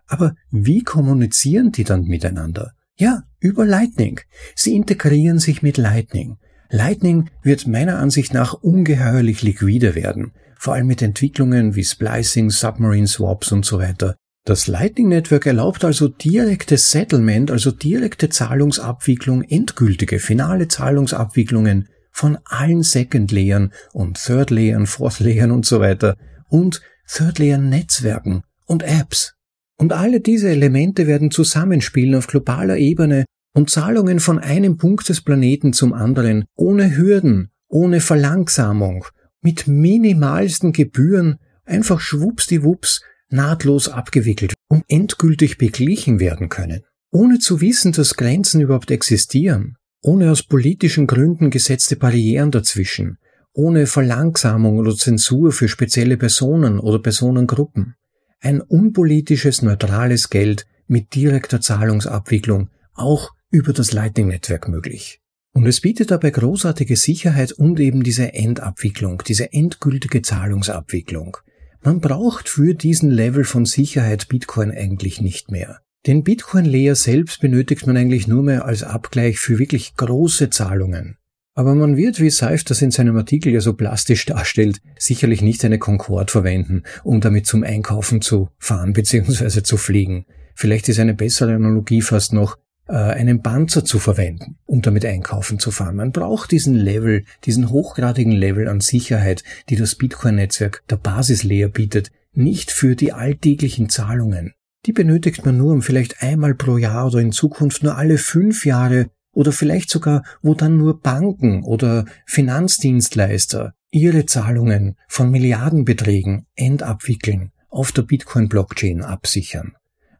Aber 0.07 0.35
wie 0.51 0.83
kommunizieren 0.83 1.71
die 1.71 1.83
dann 1.83 2.05
miteinander? 2.05 2.73
Ja, 2.97 3.23
über 3.39 3.65
Lightning. 3.65 4.21
Sie 4.55 4.75
integrieren 4.75 5.39
sich 5.39 5.61
mit 5.61 5.77
Lightning. 5.77 6.37
Lightning 6.69 7.29
wird 7.43 7.67
meiner 7.67 7.99
Ansicht 7.99 8.33
nach 8.33 8.53
ungeheuerlich 8.53 9.41
liquider 9.41 9.95
werden, 9.95 10.33
vor 10.65 10.73
allem 10.73 10.87
mit 10.87 11.03
Entwicklungen 11.03 11.75
wie 11.75 11.83
Splicing, 11.83 12.49
Submarine 12.49 13.05
Swaps 13.05 13.51
und 13.51 13.65
so 13.65 13.77
weiter. 13.77 14.15
Das 14.45 14.65
Lightning 14.65 15.09
Network 15.09 15.45
erlaubt 15.45 15.85
also 15.85 16.07
direktes 16.07 16.89
Settlement, 16.89 17.51
also 17.51 17.69
direkte 17.69 18.29
Zahlungsabwicklung, 18.29 19.43
endgültige, 19.43 20.17
finale 20.17 20.67
Zahlungsabwicklungen 20.67 21.87
von 22.11 22.39
allen 22.45 22.81
Second 22.81 23.31
Layern 23.31 23.73
und 23.93 24.17
Third 24.17 24.49
Layern, 24.49 24.87
Fourth 24.87 25.19
Layern 25.19 25.51
und 25.51 25.67
so 25.67 25.81
weiter 25.81 26.17
und 26.49 26.81
Third 27.07 27.37
Layer 27.37 27.59
Netzwerken 27.59 28.41
und 28.65 28.81
Apps. 28.81 29.35
Und 29.77 29.93
alle 29.93 30.19
diese 30.19 30.49
Elemente 30.49 31.05
werden 31.05 31.29
zusammenspielen 31.29 32.15
auf 32.15 32.25
globaler 32.25 32.77
Ebene 32.77 33.25
und 33.53 33.69
Zahlungen 33.69 34.19
von 34.19 34.39
einem 34.39 34.77
Punkt 34.77 35.09
des 35.09 35.21
Planeten 35.21 35.73
zum 35.73 35.93
anderen, 35.93 36.45
ohne 36.55 36.97
Hürden, 36.97 37.51
ohne 37.67 38.01
Verlangsamung, 38.01 39.05
mit 39.45 39.67
minimalsten 39.67 40.73
Gebühren, 40.73 41.37
einfach 41.65 41.99
schwuppsdiwupps, 41.99 43.01
nahtlos 43.29 43.87
abgewickelt 43.87 44.55
und 44.67 44.83
endgültig 44.87 45.59
beglichen 45.59 46.19
werden 46.19 46.49
können, 46.49 46.81
ohne 47.11 47.37
zu 47.37 47.61
wissen, 47.61 47.91
dass 47.91 48.15
Grenzen 48.15 48.59
überhaupt 48.59 48.89
existieren, 48.89 49.77
ohne 50.01 50.31
aus 50.31 50.41
politischen 50.41 51.05
Gründen 51.05 51.51
gesetzte 51.51 51.95
Barrieren 51.95 52.49
dazwischen, 52.49 53.19
ohne 53.53 53.85
Verlangsamung 53.85 54.79
oder 54.79 54.95
Zensur 54.95 55.51
für 55.51 55.67
spezielle 55.67 56.17
Personen 56.17 56.79
oder 56.79 56.97
Personengruppen 56.97 57.93
ein 58.41 58.61
unpolitisches, 58.61 59.61
neutrales 59.61 60.31
Geld 60.31 60.65
mit 60.87 61.13
direkter 61.13 61.61
Zahlungsabwicklung 61.61 62.71
auch 62.95 63.29
über 63.51 63.73
das 63.73 63.91
Lightning-Netzwerk 63.91 64.67
möglich. 64.69 65.21
Und 65.55 65.65
es 65.67 65.79
bietet 65.79 66.11
dabei 66.11 66.31
großartige 66.31 66.97
Sicherheit 66.97 67.53
und 67.53 67.79
eben 67.79 68.03
diese 68.03 68.33
Endabwicklung, 68.33 69.23
diese 69.25 69.53
endgültige 69.53 70.21
Zahlungsabwicklung. 70.21 71.37
Man 71.81 72.01
braucht 72.01 72.49
für 72.49 72.73
diesen 72.73 73.09
Level 73.09 73.45
von 73.45 73.65
Sicherheit 73.65 74.27
Bitcoin 74.27 74.69
eigentlich 74.69 75.21
nicht 75.21 75.51
mehr. 75.51 75.79
Den 76.07 76.25
Bitcoin-Layer 76.25 76.95
selbst 76.95 77.39
benötigt 77.39 77.87
man 77.87 77.95
eigentlich 77.95 78.27
nur 78.27 78.43
mehr 78.43 78.65
als 78.65 78.83
Abgleich 78.83 79.39
für 79.39 79.57
wirklich 79.57 79.95
große 79.95 80.49
Zahlungen. 80.49 81.17
Aber 81.53 81.73
man 81.73 81.95
wird, 81.95 82.19
wie 82.19 82.29
Seif 82.31 82.65
das 82.65 82.81
in 82.81 82.91
seinem 82.91 83.15
Artikel 83.15 83.53
ja 83.53 83.61
so 83.61 83.75
plastisch 83.75 84.25
darstellt, 84.25 84.81
sicherlich 84.99 85.41
nicht 85.41 85.63
eine 85.63 85.79
Concorde 85.79 86.33
verwenden, 86.33 86.83
um 87.05 87.21
damit 87.21 87.45
zum 87.45 87.63
Einkaufen 87.63 88.19
zu 88.19 88.49
fahren 88.59 88.91
bzw. 88.91 89.63
zu 89.63 89.77
fliegen. 89.77 90.25
Vielleicht 90.53 90.89
ist 90.89 90.99
eine 90.99 91.13
bessere 91.13 91.55
Analogie 91.55 92.01
fast 92.01 92.33
noch, 92.33 92.57
einen 92.93 93.41
Panzer 93.41 93.83
zu 93.83 93.99
verwenden, 93.99 94.57
um 94.65 94.81
damit 94.81 95.05
einkaufen 95.05 95.59
zu 95.59 95.71
fahren. 95.71 95.95
Man 95.95 96.11
braucht 96.11 96.51
diesen 96.51 96.75
Level, 96.75 97.23
diesen 97.45 97.69
hochgradigen 97.69 98.31
Level 98.31 98.67
an 98.67 98.79
Sicherheit, 98.79 99.43
die 99.69 99.75
das 99.75 99.95
Bitcoin-Netzwerk 99.95 100.83
der 100.89 100.97
Basislayer 100.97 101.69
bietet, 101.69 102.11
nicht 102.33 102.71
für 102.71 102.95
die 102.95 103.13
alltäglichen 103.13 103.89
Zahlungen. 103.89 104.53
Die 104.85 104.93
benötigt 104.93 105.45
man 105.45 105.57
nur, 105.57 105.73
um 105.73 105.81
vielleicht 105.81 106.21
einmal 106.21 106.53
pro 106.53 106.77
Jahr 106.77 107.07
oder 107.07 107.19
in 107.19 107.31
Zukunft 107.31 107.81
nur 107.81 107.97
alle 107.97 108.17
fünf 108.17 108.65
Jahre 108.65 109.09
oder 109.33 109.51
vielleicht 109.51 109.89
sogar, 109.89 110.23
wo 110.41 110.53
dann 110.53 110.77
nur 110.77 111.01
Banken 111.01 111.63
oder 111.63 112.05
Finanzdienstleister 112.25 113.73
ihre 113.89 114.25
Zahlungen 114.25 114.95
von 115.07 115.31
Milliardenbeträgen 115.31 116.45
endabwickeln, 116.55 117.51
auf 117.69 117.91
der 117.91 118.03
Bitcoin-Blockchain 118.03 119.01
absichern. 119.01 119.75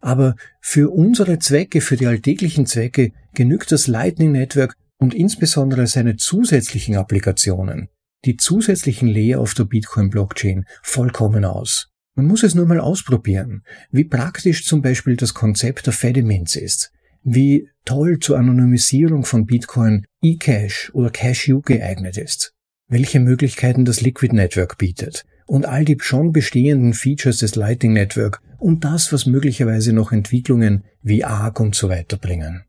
Aber 0.05 0.35
für 0.61 0.93
unsere 0.93 1.39
Zwecke, 1.39 1.81
für 1.81 1.97
die 1.97 2.05
alltäglichen 2.05 2.67
Zwecke, 2.67 3.11
genügt 3.33 3.71
das 3.71 3.87
Lightning 3.87 4.31
Network 4.31 4.75
und 4.97 5.15
insbesondere 5.15 5.87
seine 5.87 6.15
zusätzlichen 6.15 6.95
Applikationen, 6.95 7.89
die 8.23 8.37
zusätzlichen 8.37 9.07
Layer 9.07 9.39
auf 9.39 9.55
der 9.55 9.63
Bitcoin-Blockchain, 9.63 10.65
vollkommen 10.83 11.43
aus. 11.43 11.89
Man 12.13 12.27
muss 12.27 12.43
es 12.43 12.53
nur 12.53 12.67
mal 12.67 12.79
ausprobieren, 12.79 13.63
wie 13.89 14.03
praktisch 14.03 14.63
zum 14.63 14.83
Beispiel 14.83 15.15
das 15.15 15.33
Konzept 15.33 15.87
der 15.87 15.93
Fediments 15.93 16.55
ist 16.55 16.91
wie 17.27 17.67
toll 17.85 18.19
zur 18.19 18.37
Anonymisierung 18.37 19.25
von 19.25 19.47
Bitcoin 19.47 20.05
eCash 20.21 20.91
oder 20.93 21.09
Cashew 21.09 21.61
geeignet 21.61 22.17
ist, 22.17 22.53
welche 22.87 23.19
Möglichkeiten 23.19 23.83
das 23.83 24.01
Liquid 24.01 24.35
Network 24.35 24.77
bietet 24.77 25.25
und 25.45 25.65
all 25.65 25.85
die 25.85 25.97
schon 25.99 26.31
bestehenden 26.31 26.93
Features 26.93 27.37
des 27.37 27.55
Lightning 27.55 27.93
Network 27.93 28.41
und 28.57 28.83
das, 28.83 29.13
was 29.13 29.25
möglicherweise 29.25 29.93
noch 29.93 30.11
Entwicklungen 30.11 30.83
wie 31.01 31.23
ARC 31.23 31.59
und 31.59 31.75
so 31.75 31.89
weiter 31.89 32.17
bringen. 32.17 32.63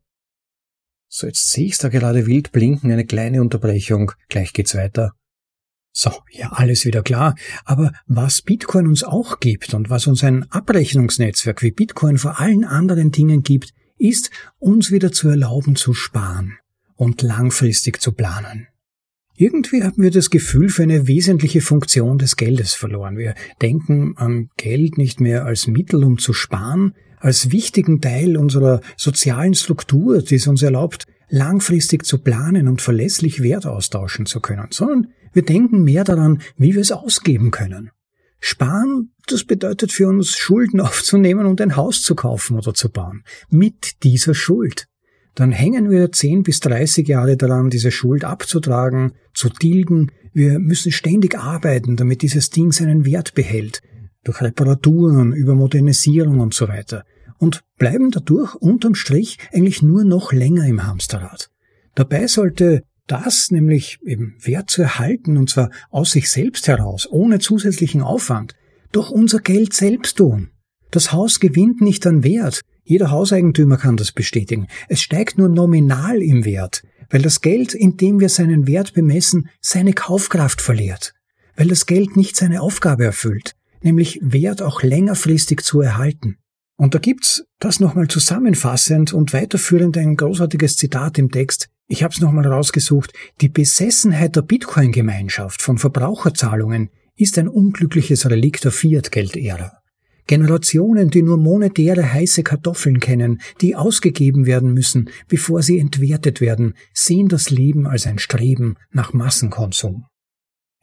So, 1.09 1.25
jetzt 1.27 1.51
sehe 1.51 1.65
ich 1.65 1.77
da 1.77 1.89
gerade 1.89 2.27
wild 2.27 2.51
blinken, 2.51 2.91
eine 2.91 3.05
kleine 3.05 3.41
Unterbrechung, 3.41 4.11
gleich 4.29 4.53
geht's 4.53 4.75
weiter. 4.75 5.13
So, 5.91 6.11
ja, 6.31 6.51
alles 6.51 6.85
wieder 6.85 7.01
klar. 7.01 7.35
Aber 7.65 7.91
was 8.05 8.43
Bitcoin 8.43 8.85
uns 8.85 9.03
auch 9.03 9.39
gibt 9.39 9.73
und 9.73 9.89
was 9.89 10.05
uns 10.05 10.23
ein 10.23 10.43
Abrechnungsnetzwerk 10.51 11.63
wie 11.63 11.71
Bitcoin 11.71 12.19
vor 12.19 12.39
allen 12.39 12.65
anderen 12.65 13.11
Dingen 13.11 13.41
gibt, 13.41 13.73
ist, 13.97 14.29
uns 14.59 14.91
wieder 14.91 15.11
zu 15.11 15.27
erlauben 15.29 15.75
zu 15.75 15.95
sparen 15.95 16.59
und 16.95 17.23
langfristig 17.23 17.99
zu 17.99 18.11
planen. 18.11 18.67
Irgendwie 19.39 19.83
haben 19.83 20.01
wir 20.01 20.09
das 20.09 20.31
Gefühl 20.31 20.69
für 20.69 20.81
eine 20.81 21.07
wesentliche 21.07 21.61
Funktion 21.61 22.17
des 22.17 22.37
Geldes 22.37 22.73
verloren. 22.73 23.17
Wir 23.17 23.35
denken 23.61 24.17
an 24.17 24.49
Geld 24.57 24.97
nicht 24.97 25.21
mehr 25.21 25.45
als 25.45 25.67
Mittel, 25.67 26.03
um 26.03 26.17
zu 26.17 26.33
sparen, 26.33 26.95
als 27.19 27.51
wichtigen 27.51 28.01
Teil 28.01 28.35
unserer 28.35 28.81
sozialen 28.95 29.53
Struktur, 29.53 30.23
die 30.23 30.35
es 30.35 30.47
uns 30.47 30.63
erlaubt, 30.63 31.05
langfristig 31.29 32.03
zu 32.03 32.17
planen 32.17 32.67
und 32.67 32.81
verlässlich 32.81 33.43
Wert 33.43 33.67
austauschen 33.67 34.25
zu 34.25 34.39
können, 34.39 34.69
sondern 34.71 35.13
wir 35.33 35.43
denken 35.43 35.83
mehr 35.83 36.03
daran, 36.03 36.41
wie 36.57 36.73
wir 36.73 36.81
es 36.81 36.91
ausgeben 36.91 37.51
können. 37.51 37.91
Sparen, 38.39 39.13
das 39.27 39.43
bedeutet 39.43 39.91
für 39.91 40.07
uns, 40.07 40.35
Schulden 40.35 40.79
aufzunehmen 40.81 41.45
und 41.45 41.61
ein 41.61 41.75
Haus 41.75 42.01
zu 42.01 42.15
kaufen 42.15 42.57
oder 42.57 42.73
zu 42.73 42.89
bauen. 42.89 43.23
Mit 43.51 44.01
dieser 44.01 44.33
Schuld. 44.33 44.87
Dann 45.37 45.51
hängen 45.51 45.91
wir 45.91 46.11
10 46.11 46.41
bis 46.41 46.61
30 46.61 47.07
Jahre 47.07 47.37
daran, 47.37 47.69
diese 47.69 47.91
Schuld 47.91 48.25
abzutragen, 48.25 49.13
zu 49.35 49.49
tilgen. 49.49 50.11
Wir 50.33 50.57
müssen 50.57 50.91
ständig 50.91 51.37
arbeiten, 51.37 51.95
damit 51.95 52.23
dieses 52.23 52.49
Ding 52.49 52.71
seinen 52.71 53.05
Wert 53.05 53.35
behält. 53.35 53.81
Durch 54.23 54.41
Reparaturen, 54.41 55.33
über 55.33 55.53
Modernisierung 55.53 56.39
und 56.39 56.55
so 56.55 56.67
weiter. 56.67 57.03
Und 57.37 57.61
bleiben 57.77 58.09
dadurch 58.09 58.55
unterm 58.55 58.95
Strich 58.95 59.37
eigentlich 59.53 59.83
nur 59.83 60.05
noch 60.05 60.33
länger 60.33 60.65
im 60.65 60.87
Hamsterrad. 60.87 61.51
Dabei 61.93 62.25
sollte 62.25 62.81
das 63.05 63.51
nämlich 63.51 63.99
eben 64.03 64.37
Wert 64.41 64.71
zu 64.71 64.81
erhalten, 64.81 65.37
und 65.37 65.51
zwar 65.51 65.69
aus 65.91 66.13
sich 66.13 66.31
selbst 66.31 66.67
heraus, 66.67 67.07
ohne 67.11 67.37
zusätzlichen 67.37 68.01
Aufwand, 68.01 68.55
doch 68.91 69.11
unser 69.11 69.37
Geld 69.37 69.73
selbst 69.73 70.17
tun. 70.17 70.49
Das 70.89 71.11
Haus 71.11 71.39
gewinnt 71.39 71.79
nicht 71.79 72.07
an 72.07 72.23
Wert. 72.23 72.61
Jeder 72.87 73.11
Hauseigentümer 73.11 73.75
kann 73.75 73.97
das 73.97 74.13
bestätigen. 74.13 74.67
Es 74.87 75.01
steigt 75.01 75.37
nur 75.37 75.49
nominal 75.49 76.21
im 76.21 76.45
Wert, 76.45 76.83
weil 77.09 77.21
das 77.21 77.41
Geld, 77.41 77.73
in 77.73 77.97
dem 77.97 78.21
wir 78.21 78.29
seinen 78.29 78.65
Wert 78.65 78.93
bemessen, 78.93 79.49
seine 79.59 79.91
Kaufkraft 79.91 80.61
verliert. 80.61 81.13
Weil 81.57 81.67
das 81.67 81.85
Geld 81.85 82.15
nicht 82.15 82.37
seine 82.37 82.61
Aufgabe 82.61 83.03
erfüllt, 83.03 83.57
nämlich 83.81 84.19
Wert 84.21 84.61
auch 84.61 84.83
längerfristig 84.83 85.63
zu 85.63 85.81
erhalten. 85.81 86.37
Und 86.77 86.95
da 86.95 86.99
gibt's 86.99 87.43
das 87.59 87.81
nochmal 87.81 88.07
zusammenfassend 88.07 89.11
und 89.11 89.33
weiterführend 89.33 89.97
ein 89.97 90.15
großartiges 90.15 90.77
Zitat 90.77 91.17
im 91.17 91.29
Text, 91.29 91.67
ich 91.89 92.03
habe 92.03 92.13
es 92.13 92.21
nochmal 92.21 92.47
rausgesucht, 92.47 93.11
die 93.41 93.49
Besessenheit 93.49 94.37
der 94.37 94.43
Bitcoin-Gemeinschaft 94.43 95.61
von 95.61 95.77
Verbraucherzahlungen 95.77 96.89
ist 97.17 97.37
ein 97.37 97.49
unglückliches 97.49 98.29
Relikt 98.29 98.63
der 98.63 98.71
Fiat-Geld-Ära. 98.71 99.81
Generationen, 100.27 101.09
die 101.09 101.23
nur 101.23 101.37
monetäre 101.37 102.13
heiße 102.13 102.43
Kartoffeln 102.43 102.99
kennen, 102.99 103.41
die 103.61 103.75
ausgegeben 103.75 104.45
werden 104.45 104.73
müssen, 104.73 105.09
bevor 105.27 105.61
sie 105.63 105.79
entwertet 105.79 106.41
werden, 106.41 106.73
sehen 106.93 107.27
das 107.27 107.49
Leben 107.49 107.87
als 107.87 108.05
ein 108.05 108.19
Streben 108.19 108.75
nach 108.91 109.13
Massenkonsum. 109.13 110.05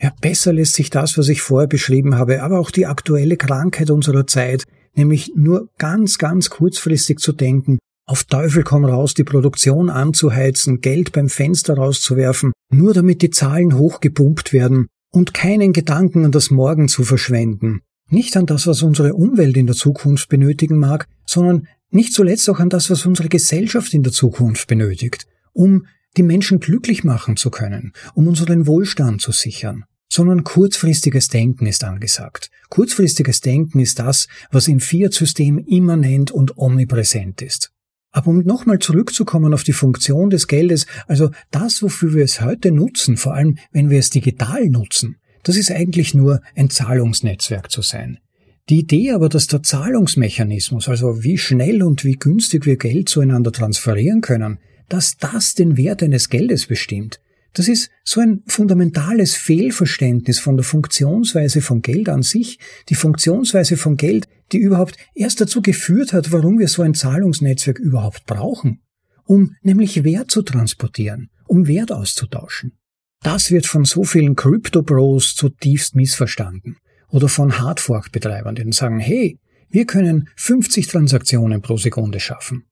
Ja, 0.02 0.12
besser 0.20 0.52
lässt 0.52 0.74
sich 0.74 0.90
das, 0.90 1.16
was 1.16 1.28
ich 1.28 1.40
vorher 1.40 1.68
beschrieben 1.68 2.16
habe, 2.16 2.42
aber 2.42 2.58
auch 2.58 2.70
die 2.70 2.86
aktuelle 2.86 3.36
Krankheit 3.36 3.90
unserer 3.90 4.26
Zeit, 4.26 4.64
nämlich 4.94 5.32
nur 5.36 5.68
ganz, 5.78 6.18
ganz 6.18 6.50
kurzfristig 6.50 7.18
zu 7.18 7.32
denken 7.32 7.78
auf 8.06 8.24
Teufel 8.24 8.64
komm 8.64 8.84
raus, 8.84 9.14
die 9.14 9.24
Produktion 9.24 9.88
anzuheizen, 9.88 10.82
Geld 10.82 11.12
beim 11.12 11.30
Fenster 11.30 11.74
rauszuwerfen, 11.74 12.52
nur 12.70 12.92
damit 12.92 13.22
die 13.22 13.30
Zahlen 13.30 13.78
hochgepumpt 13.78 14.52
werden 14.52 14.88
und 15.10 15.32
keinen 15.32 15.72
Gedanken 15.72 16.26
an 16.26 16.32
das 16.32 16.50
Morgen 16.50 16.88
zu 16.88 17.04
verschwenden. 17.04 17.80
Nicht 18.14 18.36
an 18.36 18.46
das, 18.46 18.66
was 18.66 18.82
unsere 18.82 19.14
Umwelt 19.14 19.56
in 19.56 19.66
der 19.66 19.76
Zukunft 19.76 20.28
benötigen 20.28 20.78
mag, 20.78 21.06
sondern 21.26 21.68
nicht 21.90 22.12
zuletzt 22.12 22.48
auch 22.48 22.60
an 22.60 22.70
das, 22.70 22.90
was 22.90 23.04
unsere 23.06 23.28
Gesellschaft 23.28 23.92
in 23.94 24.02
der 24.02 24.12
Zukunft 24.12 24.66
benötigt, 24.66 25.26
um 25.52 25.86
die 26.16 26.22
Menschen 26.22 26.60
glücklich 26.60 27.04
machen 27.04 27.36
zu 27.36 27.50
können, 27.50 27.92
um 28.14 28.28
unseren 28.28 28.66
Wohlstand 28.66 29.20
zu 29.20 29.32
sichern, 29.32 29.84
sondern 30.08 30.44
kurzfristiges 30.44 31.28
Denken 31.28 31.66
ist 31.66 31.84
angesagt. 31.84 32.50
Kurzfristiges 32.68 33.40
Denken 33.40 33.80
ist 33.80 33.98
das, 33.98 34.28
was 34.50 34.68
im 34.68 34.80
Fiat-System 34.80 35.58
immanent 35.58 36.30
und 36.30 36.56
omnipräsent 36.56 37.42
ist. 37.42 37.72
Aber 38.12 38.28
um 38.28 38.38
nochmal 38.44 38.78
zurückzukommen 38.78 39.52
auf 39.52 39.64
die 39.64 39.72
Funktion 39.72 40.30
des 40.30 40.46
Geldes, 40.46 40.86
also 41.08 41.30
das, 41.50 41.82
wofür 41.82 42.14
wir 42.14 42.22
es 42.22 42.40
heute 42.40 42.70
nutzen, 42.70 43.16
vor 43.16 43.34
allem 43.34 43.58
wenn 43.72 43.90
wir 43.90 43.98
es 43.98 44.10
digital 44.10 44.66
nutzen, 44.68 45.16
das 45.44 45.56
ist 45.56 45.70
eigentlich 45.70 46.14
nur 46.14 46.40
ein 46.56 46.70
Zahlungsnetzwerk 46.70 47.70
zu 47.70 47.82
sein. 47.82 48.18
Die 48.70 48.80
Idee 48.80 49.12
aber, 49.12 49.28
dass 49.28 49.46
der 49.46 49.62
Zahlungsmechanismus, 49.62 50.88
also 50.88 51.22
wie 51.22 51.36
schnell 51.36 51.82
und 51.82 52.04
wie 52.04 52.14
günstig 52.14 52.64
wir 52.66 52.76
Geld 52.76 53.08
zueinander 53.08 53.52
transferieren 53.52 54.22
können, 54.22 54.58
dass 54.88 55.16
das 55.18 55.54
den 55.54 55.76
Wert 55.76 56.02
eines 56.02 56.30
Geldes 56.30 56.66
bestimmt, 56.66 57.20
das 57.54 57.68
ist 57.68 57.90
so 58.02 58.20
ein 58.20 58.42
fundamentales 58.46 59.34
Fehlverständnis 59.34 60.40
von 60.40 60.56
der 60.56 60.64
Funktionsweise 60.64 61.60
von 61.60 61.82
Geld 61.82 62.08
an 62.08 62.22
sich, 62.22 62.58
die 62.88 62.96
Funktionsweise 62.96 63.76
von 63.76 63.96
Geld, 63.96 64.28
die 64.50 64.58
überhaupt 64.58 64.96
erst 65.14 65.40
dazu 65.40 65.62
geführt 65.62 66.12
hat, 66.12 66.32
warum 66.32 66.58
wir 66.58 66.68
so 66.68 66.82
ein 66.82 66.94
Zahlungsnetzwerk 66.94 67.78
überhaupt 67.78 68.26
brauchen, 68.26 68.80
um 69.24 69.54
nämlich 69.62 70.02
Wert 70.02 70.32
zu 70.32 70.42
transportieren, 70.42 71.30
um 71.46 71.68
Wert 71.68 71.92
auszutauschen. 71.92 72.72
Das 73.24 73.50
wird 73.50 73.66
von 73.66 73.86
so 73.86 74.04
vielen 74.04 74.36
Crypto-Bros 74.36 75.34
zutiefst 75.34 75.96
missverstanden 75.96 76.76
oder 77.08 77.30
von 77.30 77.58
Hardfork-Betreibern, 77.58 78.54
die 78.54 78.70
sagen, 78.72 79.00
hey, 79.00 79.38
wir 79.70 79.86
können 79.86 80.28
50 80.36 80.86
Transaktionen 80.88 81.62
pro 81.62 81.78
Sekunde 81.78 82.20
schaffen. 82.20 82.66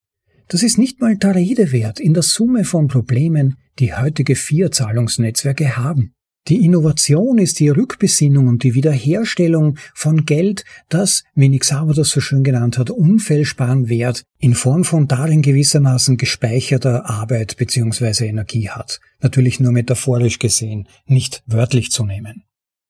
Das 0.49 0.63
ist 0.63 0.77
nicht 0.77 1.01
mal 1.01 1.17
der 1.17 1.37
Rede 1.37 1.73
wert 1.73 1.99
in 1.99 2.13
der 2.13 2.23
Summe 2.23 2.65
von 2.65 2.87
Problemen, 2.89 3.57
die 3.79 3.95
heutige 3.95 4.37
vier 4.37 4.71
Zahlungsnetzwerke 4.71 5.79
haben. 5.79 6.13
Die 6.49 6.65
Innovation 6.65 7.39
ist 7.39 7.61
die 7.61 7.69
Rückbesinnung 7.69 8.49
und 8.49 8.65
die 8.65 8.75
Wiederherstellung 8.75 9.79
von 9.95 10.27
Geld, 10.27 10.65
das, 10.89 11.23
wie 11.37 11.49
Nick 11.49 11.65
Sauer 11.65 11.95
das 11.95 12.11
so 12.11 12.21
schön 12.21 12.43
genannt 12.43 12.79
hat, 12.79 12.91
unfehlbaren 12.91 13.89
Wert 13.89 14.25
in 14.39 14.55
Form 14.55 14.83
von 14.83 15.07
darin 15.07 15.43
gewissermaßen 15.43 16.17
gespeicherter 16.17 17.09
Arbeit 17.09 17.57
bzw. 17.59 18.27
Energie 18.27 18.69
hat. 18.69 19.01
Natürlich 19.21 19.61
nur 19.61 19.71
metaphorisch 19.71 20.41
gesehen, 20.41 20.89
nicht 21.07 21.45
wörtlich 21.47 21.93
zu 21.93 22.05
nehmen. 22.05 22.43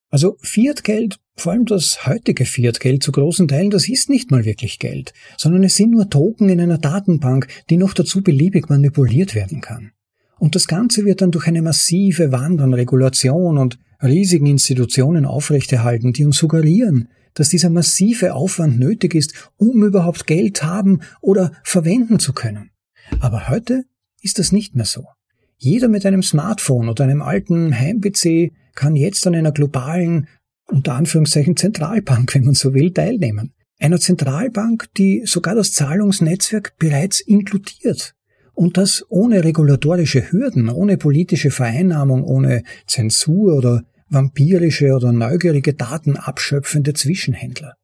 Also 0.09 0.39
Fiat-Geld, 0.41 1.19
vor 1.37 1.53
allem 1.53 1.67
das 1.67 2.07
heutige 2.07 2.47
Fiat-Geld 2.47 3.03
zu 3.03 3.13
großen 3.13 3.49
Teilen, 3.49 3.71
das 3.71 3.87
ist 3.87 4.09
nicht 4.09 4.31
mal 4.31 4.47
wirklich 4.47 4.79
Geld, 4.79 5.13
sondern 5.37 5.65
es 5.65 5.77
sind 5.77 5.91
nur 5.91 6.09
Token 6.09 6.49
in 6.49 6.61
einer 6.61 6.79
Datenbank, 6.79 7.49
die 7.69 7.77
noch 7.77 7.93
dazu 7.93 8.23
beliebig 8.23 8.71
manipuliert 8.71 9.35
werden 9.35 9.61
kann. 9.61 9.93
Und 10.43 10.57
das 10.57 10.67
Ganze 10.67 11.05
wird 11.05 11.21
dann 11.21 11.31
durch 11.31 11.47
eine 11.47 11.63
massive 11.63 12.33
Wand 12.33 12.61
an 12.61 12.75
Regulation 12.75 13.59
und 13.59 13.79
riesigen 14.03 14.47
Institutionen 14.47 15.25
aufrechterhalten, 15.25 16.13
die 16.13 16.25
uns 16.25 16.37
suggerieren, 16.37 17.07
dass 17.35 17.51
dieser 17.51 17.71
massive 17.71 18.35
Aufwand 18.35 18.77
nötig 18.77 19.15
ist, 19.15 19.53
um 19.57 19.85
überhaupt 19.85 20.27
Geld 20.27 20.65
haben 20.65 21.03
oder 21.21 21.53
verwenden 21.63 22.19
zu 22.19 22.33
können. 22.33 22.73
Aber 23.21 23.51
heute 23.51 23.85
ist 24.21 24.41
das 24.41 24.51
nicht 24.51 24.75
mehr 24.75 24.85
so. 24.85 25.05
Jeder 25.59 25.87
mit 25.87 26.05
einem 26.05 26.25
Smartphone 26.25 26.89
oder 26.89 27.05
einem 27.05 27.23
alten 27.23 27.79
Heim-PC 27.79 28.51
kann 28.75 28.97
jetzt 28.97 29.25
an 29.29 29.37
einer 29.37 29.53
globalen, 29.53 30.27
unter 30.65 30.95
Anführungszeichen 30.95 31.57
Zentralbank, 31.57 32.35
wenn 32.35 32.47
man 32.47 32.55
so 32.55 32.75
will, 32.75 32.93
teilnehmen. 32.93 33.53
Einer 33.79 34.01
Zentralbank, 34.01 34.89
die 34.99 35.23
sogar 35.25 35.55
das 35.55 35.71
Zahlungsnetzwerk 35.71 36.77
bereits 36.79 37.21
inkludiert. 37.21 38.17
Und 38.55 38.77
das 38.77 39.05
ohne 39.09 39.45
regulatorische 39.45 40.31
Hürden, 40.31 40.69
ohne 40.69 40.97
politische 40.97 41.51
Vereinnahmung, 41.51 42.25
ohne 42.25 42.63
Zensur 42.87 43.57
oder 43.57 43.83
vampirische 44.09 44.93
oder 44.93 45.13
neugierige 45.13 45.75
Daten 45.75 46.17
abschöpfende 46.17 46.93
Zwischenhändler. 46.93 47.75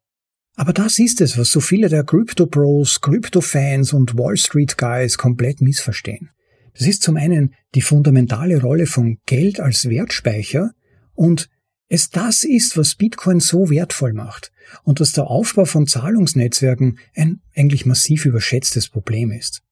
Aber 0.56 0.72
das 0.72 0.98
ist 0.98 1.20
es, 1.20 1.38
was 1.38 1.50
so 1.50 1.60
viele 1.60 1.88
der 1.88 2.04
Crypto-Pros, 2.04 3.00
Crypto-Fans 3.00 3.92
und 3.92 4.18
Wall 4.18 4.36
Street 4.36 4.76
Guys 4.76 5.16
komplett 5.16 5.60
missverstehen. 5.60 6.30
Das 6.76 6.86
ist 6.86 7.02
zum 7.02 7.16
einen 7.16 7.54
die 7.74 7.80
fundamentale 7.80 8.60
Rolle 8.60 8.86
von 8.86 9.18
Geld 9.24 9.60
als 9.60 9.88
Wertspeicher 9.88 10.72
und 11.14 11.48
es 11.88 12.10
das 12.10 12.44
ist, 12.44 12.76
was 12.76 12.96
Bitcoin 12.96 13.40
so 13.40 13.70
wertvoll 13.70 14.12
macht 14.12 14.52
und 14.82 15.00
dass 15.00 15.12
der 15.12 15.28
Aufbau 15.28 15.64
von 15.64 15.86
Zahlungsnetzwerken 15.86 16.98
ein 17.14 17.40
eigentlich 17.56 17.86
massiv 17.86 18.26
überschätztes 18.26 18.88
Problem 18.88 19.32
ist. 19.32 19.62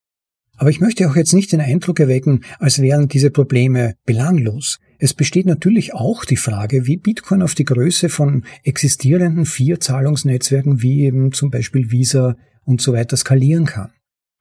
Aber 0.56 0.70
ich 0.70 0.80
möchte 0.80 1.08
auch 1.08 1.16
jetzt 1.16 1.34
nicht 1.34 1.52
den 1.52 1.60
Eindruck 1.60 2.00
erwecken, 2.00 2.40
als 2.58 2.80
wären 2.80 3.08
diese 3.08 3.30
Probleme 3.30 3.94
belanglos. 4.06 4.78
Es 4.98 5.12
besteht 5.12 5.46
natürlich 5.46 5.92
auch 5.92 6.24
die 6.24 6.36
Frage, 6.36 6.86
wie 6.86 6.96
Bitcoin 6.96 7.42
auf 7.42 7.54
die 7.54 7.64
Größe 7.64 8.08
von 8.08 8.44
existierenden 8.62 9.44
vier 9.44 9.78
Zahlungsnetzwerken 9.80 10.80
wie 10.80 11.04
eben 11.04 11.32
zum 11.32 11.50
Beispiel 11.50 11.90
Visa 11.90 12.36
und 12.64 12.80
so 12.80 12.94
weiter 12.94 13.16
skalieren 13.16 13.66
kann. 13.66 13.90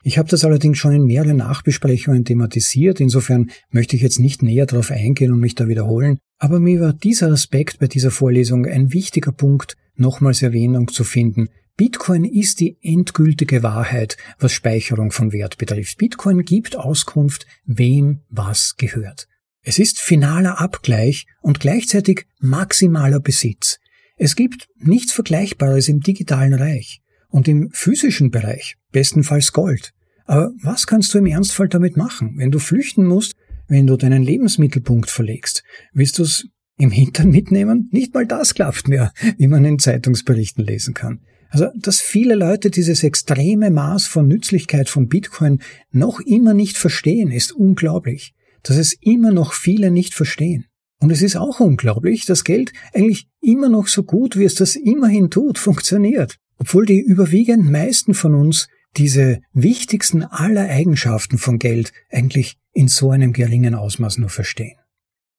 Ich 0.03 0.19
habe 0.19 0.29
das 0.29 0.45
allerdings 0.45 0.77
schon 0.77 0.93
in 0.93 1.05
mehreren 1.05 1.37
Nachbesprechungen 1.37 2.25
thematisiert, 2.25 2.99
insofern 2.99 3.49
möchte 3.71 3.95
ich 3.95 4.03
jetzt 4.03 4.19
nicht 4.19 4.43
näher 4.43 4.67
darauf 4.67 4.91
eingehen 4.91 5.33
und 5.33 5.39
mich 5.39 5.55
da 5.55 5.67
wiederholen, 5.67 6.19
aber 6.37 6.59
mir 6.59 6.79
war 6.79 6.93
dieser 6.93 7.31
Aspekt 7.31 7.79
bei 7.79 7.87
dieser 7.87 8.11
Vorlesung 8.11 8.67
ein 8.67 8.93
wichtiger 8.93 9.31
Punkt, 9.31 9.75
nochmals 9.95 10.43
Erwähnung 10.43 10.89
zu 10.89 11.03
finden. 11.03 11.49
Bitcoin 11.77 12.23
ist 12.23 12.61
die 12.61 12.77
endgültige 12.81 13.61
Wahrheit, 13.61 14.15
was 14.39 14.53
Speicherung 14.53 15.11
von 15.11 15.33
Wert 15.33 15.57
betrifft. 15.57 15.97
Bitcoin 15.97 16.43
gibt 16.43 16.77
Auskunft, 16.77 17.45
wem 17.65 18.21
was 18.29 18.77
gehört. 18.77 19.27
Es 19.61 19.77
ist 19.77 19.99
finaler 19.99 20.61
Abgleich 20.61 21.25
und 21.41 21.59
gleichzeitig 21.59 22.27
maximaler 22.39 23.19
Besitz. 23.19 23.79
Es 24.15 24.37
gibt 24.37 24.69
nichts 24.77 25.11
Vergleichbares 25.11 25.89
im 25.89 25.99
digitalen 25.99 26.53
Reich 26.53 27.01
und 27.27 27.49
im 27.49 27.69
physischen 27.73 28.31
Bereich, 28.31 28.77
bestenfalls 28.93 29.51
Gold. 29.51 29.91
Aber 30.23 30.53
was 30.61 30.87
kannst 30.87 31.13
du 31.13 31.17
im 31.17 31.25
Ernstfall 31.25 31.67
damit 31.67 31.97
machen? 31.97 32.35
Wenn 32.37 32.51
du 32.51 32.59
flüchten 32.59 33.05
musst, 33.05 33.33
wenn 33.67 33.85
du 33.85 33.97
deinen 33.97 34.23
Lebensmittelpunkt 34.23 35.09
verlegst, 35.09 35.63
willst 35.91 36.19
du 36.19 36.23
es 36.23 36.47
im 36.77 36.91
Hintern 36.91 37.31
mitnehmen? 37.31 37.89
Nicht 37.91 38.13
mal 38.13 38.25
das 38.25 38.53
klappt 38.53 38.87
mehr, 38.87 39.11
wie 39.37 39.47
man 39.47 39.65
in 39.65 39.77
Zeitungsberichten 39.77 40.63
lesen 40.63 40.93
kann. 40.93 41.19
Also, 41.55 41.69
dass 41.73 42.01
viele 42.01 42.35
Leute 42.35 42.69
dieses 42.69 43.01
extreme 43.01 43.71
Maß 43.71 44.07
von 44.07 44.27
Nützlichkeit 44.27 44.89
von 44.89 45.07
Bitcoin 45.07 45.61
noch 45.89 46.19
immer 46.19 46.53
nicht 46.53 46.77
verstehen, 46.77 47.31
ist 47.31 47.53
unglaublich. 47.53 48.33
Dass 48.63 48.75
es 48.75 48.91
immer 48.99 49.31
noch 49.31 49.53
viele 49.53 49.89
nicht 49.89 50.13
verstehen. 50.13 50.65
Und 50.99 51.11
es 51.11 51.21
ist 51.21 51.37
auch 51.37 51.61
unglaublich, 51.61 52.25
dass 52.25 52.43
Geld 52.43 52.73
eigentlich 52.93 53.29
immer 53.39 53.69
noch 53.69 53.87
so 53.87 54.03
gut, 54.03 54.37
wie 54.37 54.43
es 54.43 54.55
das 54.55 54.75
immerhin 54.75 55.29
tut, 55.29 55.57
funktioniert. 55.57 56.35
Obwohl 56.57 56.85
die 56.85 56.99
überwiegend 56.99 57.71
meisten 57.71 58.15
von 58.15 58.35
uns 58.35 58.67
diese 58.97 59.39
wichtigsten 59.53 60.23
aller 60.23 60.67
Eigenschaften 60.67 61.37
von 61.37 61.57
Geld 61.57 61.93
eigentlich 62.11 62.57
in 62.73 62.89
so 62.89 63.11
einem 63.11 63.31
geringen 63.31 63.75
Ausmaß 63.75 64.17
nur 64.17 64.29
verstehen. 64.29 64.75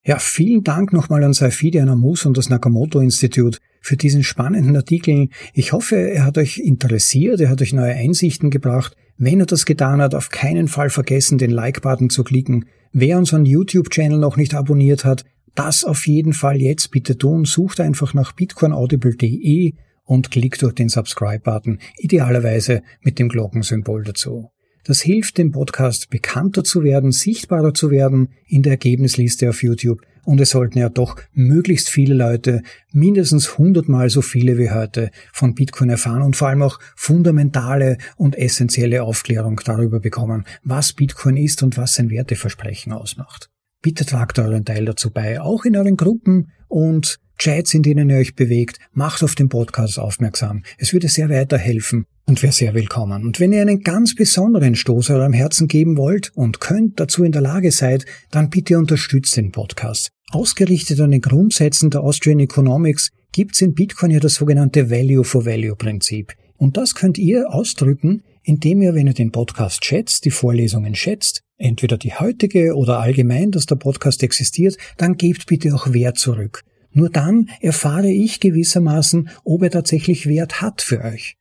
Ja, 0.07 0.21
vielen 0.21 0.63
Dank 0.63 0.93
nochmal 0.93 1.25
an 1.25 1.33
Saifidi 1.33 1.81
Anamus 1.81 2.27
und 2.27 2.39
das 2.39 2.49
Nakamoto 2.49 3.01
Institut 3.01 3.59
für 3.81 3.97
diesen 3.97 4.23
spannenden 4.23 4.77
Artikel. 4.77 5.31
Ich 5.53 5.73
hoffe, 5.73 5.97
er 5.97 6.25
hat 6.25 6.39
euch 6.39 6.59
interessiert, 6.59 7.41
er 7.41 7.51
hat 7.51 7.61
euch 7.61 7.73
neue 7.73 7.93
Einsichten 7.93 8.51
gebracht. 8.51 8.97
Wenn 9.19 9.41
er 9.41 9.47
das 9.47 9.67
getan 9.67 10.01
hat, 10.01 10.15
auf 10.15 10.29
keinen 10.29 10.69
Fall 10.69 10.91
vergessen, 10.91 11.39
den 11.39 11.51
Like-Button 11.51 12.09
zu 12.09 12.23
klicken. 12.23 12.67
Wer 12.93 13.19
unseren 13.19 13.45
YouTube-Channel 13.45 14.19
noch 14.21 14.37
nicht 14.37 14.55
abonniert 14.55 15.05
hat, 15.05 15.25
das 15.57 15.83
auf 15.83 16.07
jeden 16.07 16.35
Fall 16.35 16.63
jetzt 16.63 16.93
bitte 16.93 17.19
tun. 17.19 17.45
Sucht 17.45 17.81
einfach 17.81 18.15
nach 18.15 18.31
bitcoinaudible.de 18.31 19.73
und 20.05 20.31
klickt 20.31 20.63
durch 20.63 20.75
den 20.75 20.89
Subscribe-Button, 20.89 21.81
idealerweise 21.99 22.83
mit 23.01 23.19
dem 23.19 23.29
Glockensymbol 23.29 24.05
dazu. 24.05 24.53
Das 24.87 25.01
hilft 25.01 25.39
dem 25.39 25.51
Podcast 25.51 26.11
bekannter 26.11 26.63
zu 26.63 26.85
werden, 26.85 27.11
sichtbarer 27.11 27.75
zu 27.75 27.91
werden 27.91 28.29
in 28.47 28.63
der 28.63 28.75
Ergebnisliste 28.75 29.49
auf 29.49 29.65
YouTube 29.65 30.01
und 30.25 30.41
es 30.41 30.51
sollten 30.51 30.79
ja 30.79 30.89
doch 30.89 31.17
möglichst 31.33 31.89
viele 31.89 32.15
Leute, 32.15 32.63
mindestens 32.93 33.59
hundertmal 33.59 34.11
so 34.11 34.23
viele 34.23 34.59
wie 34.59 34.71
heute, 34.71 35.11
von 35.33 35.55
Bitcoin 35.55 35.91
erfahren 35.91 36.23
und 36.23 36.37
vor 36.37 36.49
allem 36.49 36.63
auch 36.63 36.79
fundamentale 36.95 37.99
und 38.17 38.37
essentielle 38.37 39.03
Aufklärung 39.03 39.61
darüber 39.65 39.99
bekommen, 39.99 40.45
was 40.63 40.93
Bitcoin 40.93 41.37
ist 41.37 41.65
und 41.65 41.77
was 41.77 41.95
sein 41.95 42.11
Werteversprechen 42.11 42.93
ausmacht. 42.93 43.51
Bitte 43.83 44.05
tragt 44.05 44.39
euren 44.39 44.65
Teil 44.65 44.85
dazu 44.85 45.11
bei, 45.11 45.41
auch 45.41 45.65
in 45.65 45.77
euren 45.77 45.97
Gruppen 45.97 46.53
und 46.69 47.19
Chats, 47.39 47.75
in 47.75 47.83
denen 47.83 48.09
ihr 48.11 48.17
euch 48.17 48.35
bewegt, 48.35 48.79
macht 48.93 49.23
auf 49.23 49.35
den 49.35 49.49
Podcast 49.49 49.99
aufmerksam. 49.99 50.63
Es 50.79 50.93
würde 50.93 51.09
sehr 51.09 51.29
weiterhelfen 51.29 52.07
und 52.27 52.43
wäre 52.43 52.53
sehr 52.53 52.75
willkommen. 52.75 53.25
Und 53.25 53.41
wenn 53.41 53.53
ihr 53.53 53.61
einen 53.61 53.83
ganz 53.83 54.15
besonderen 54.15 54.75
Stoß 54.75 55.11
eurem 55.11 55.33
Herzen 55.33 55.69
geben 55.69 55.97
wollt 55.97 56.33
und 56.35 56.61
könnt, 56.61 56.99
dazu 56.99 57.25
in 57.25 57.33
der 57.33 57.43
Lage 57.43 57.71
seid, 57.71 58.07
dann 58.31 58.51
bitte 58.51 58.79
unterstützt 58.79 59.37
den 59.37 59.53
Podcast. 59.53 60.11
Ausgerichtet 60.31 61.01
an 61.01 61.13
den 61.13 61.21
Grundsätzen 61.21 61.91
der 61.91 62.01
Austrian 62.01 62.41
Economics 62.41 63.11
gibt's 63.33 63.61
in 63.61 63.75
Bitcoin 63.75 64.11
ja 64.11 64.19
das 64.19 64.35
sogenannte 64.35 64.91
Value 64.91 65.25
for 65.25 65.45
Value 65.45 65.77
Prinzip. 65.77 66.33
Und 66.57 66.77
das 66.77 66.95
könnt 66.95 67.19
ihr 67.19 67.53
ausdrücken, 67.53 68.23
indem 68.43 68.81
ihr, 68.81 68.95
wenn 68.95 69.07
ihr 69.07 69.15
den 69.15 69.31
Podcast 69.31 69.85
schätzt, 69.85 70.25
die 70.25 70.31
Vorlesungen 70.31 70.95
schätzt, 70.95 71.43
entweder 71.59 71.99
die 71.99 72.15
heutige 72.15 72.75
oder 72.75 73.01
allgemein, 73.01 73.51
dass 73.51 73.67
der 73.67 73.77
Podcast 73.77 74.23
existiert, 74.23 74.77
dann 74.97 75.17
gebt 75.17 75.47
bitte 75.47 75.75
auch 75.75 75.93
Wert 75.93 76.19
zurück. 76.19 76.63
Nur 76.93 77.11
dann 77.11 77.51
erfahre 77.61 78.11
ich 78.11 78.41
gewissermaßen, 78.41 79.29
ob 79.45 79.63
er 79.63 79.71
tatsächlich 79.71 80.27
Wert 80.27 80.63
hat 80.63 80.81
für 80.81 81.03
euch. 81.03 81.37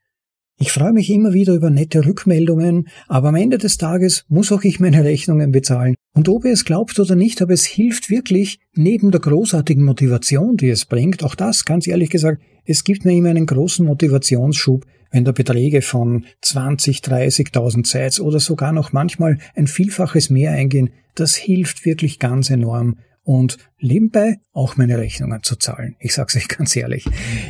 Ich 0.57 0.71
freue 0.71 0.93
mich 0.93 1.09
immer 1.09 1.33
wieder 1.33 1.53
über 1.53 1.69
nette 1.69 2.05
Rückmeldungen, 2.05 2.87
aber 3.09 3.29
am 3.29 3.35
Ende 3.35 3.57
des 3.57 3.77
Tages 3.77 4.23
muss 4.29 4.53
auch 4.53 4.63
ich 4.63 4.79
meine 4.79 5.03
Rechnungen 5.03 5.51
bezahlen. 5.51 5.95
Und 6.13 6.29
ob 6.29 6.45
ihr 6.45 6.53
es 6.53 6.63
glaubt 6.63 6.97
oder 6.97 7.15
nicht, 7.15 7.41
aber 7.41 7.51
es 7.51 7.65
hilft 7.65 8.09
wirklich, 8.09 8.59
neben 8.73 9.11
der 9.11 9.19
großartigen 9.19 9.83
Motivation, 9.83 10.55
die 10.55 10.69
es 10.69 10.85
bringt, 10.85 11.23
auch 11.25 11.35
das, 11.35 11.65
ganz 11.65 11.87
ehrlich 11.87 12.09
gesagt, 12.09 12.41
es 12.63 12.85
gibt 12.85 13.03
mir 13.03 13.11
immer 13.11 13.29
einen 13.29 13.45
großen 13.45 13.85
Motivationsschub, 13.85 14.85
wenn 15.11 15.25
da 15.25 15.31
Beträge 15.31 15.81
von 15.81 16.25
20, 16.41 16.99
30.000 16.99 17.87
Sites 17.87 18.19
oder 18.19 18.39
sogar 18.39 18.71
noch 18.71 18.93
manchmal 18.93 19.39
ein 19.55 19.67
Vielfaches 19.67 20.29
mehr 20.29 20.51
eingehen. 20.51 20.91
Das 21.15 21.35
hilft 21.35 21.85
wirklich 21.85 22.19
ganz 22.19 22.49
enorm 22.49 22.97
und 23.23 23.57
nebenbei 23.79 24.37
auch 24.53 24.77
meine 24.77 24.97
Rechnungen 24.97 25.41
zu 25.43 25.55
zahlen. 25.55 25.95
Ich 25.99 26.13
sag's 26.13 26.35
euch 26.35 26.47
ganz 26.47 26.75
ehrlich. 26.75 27.05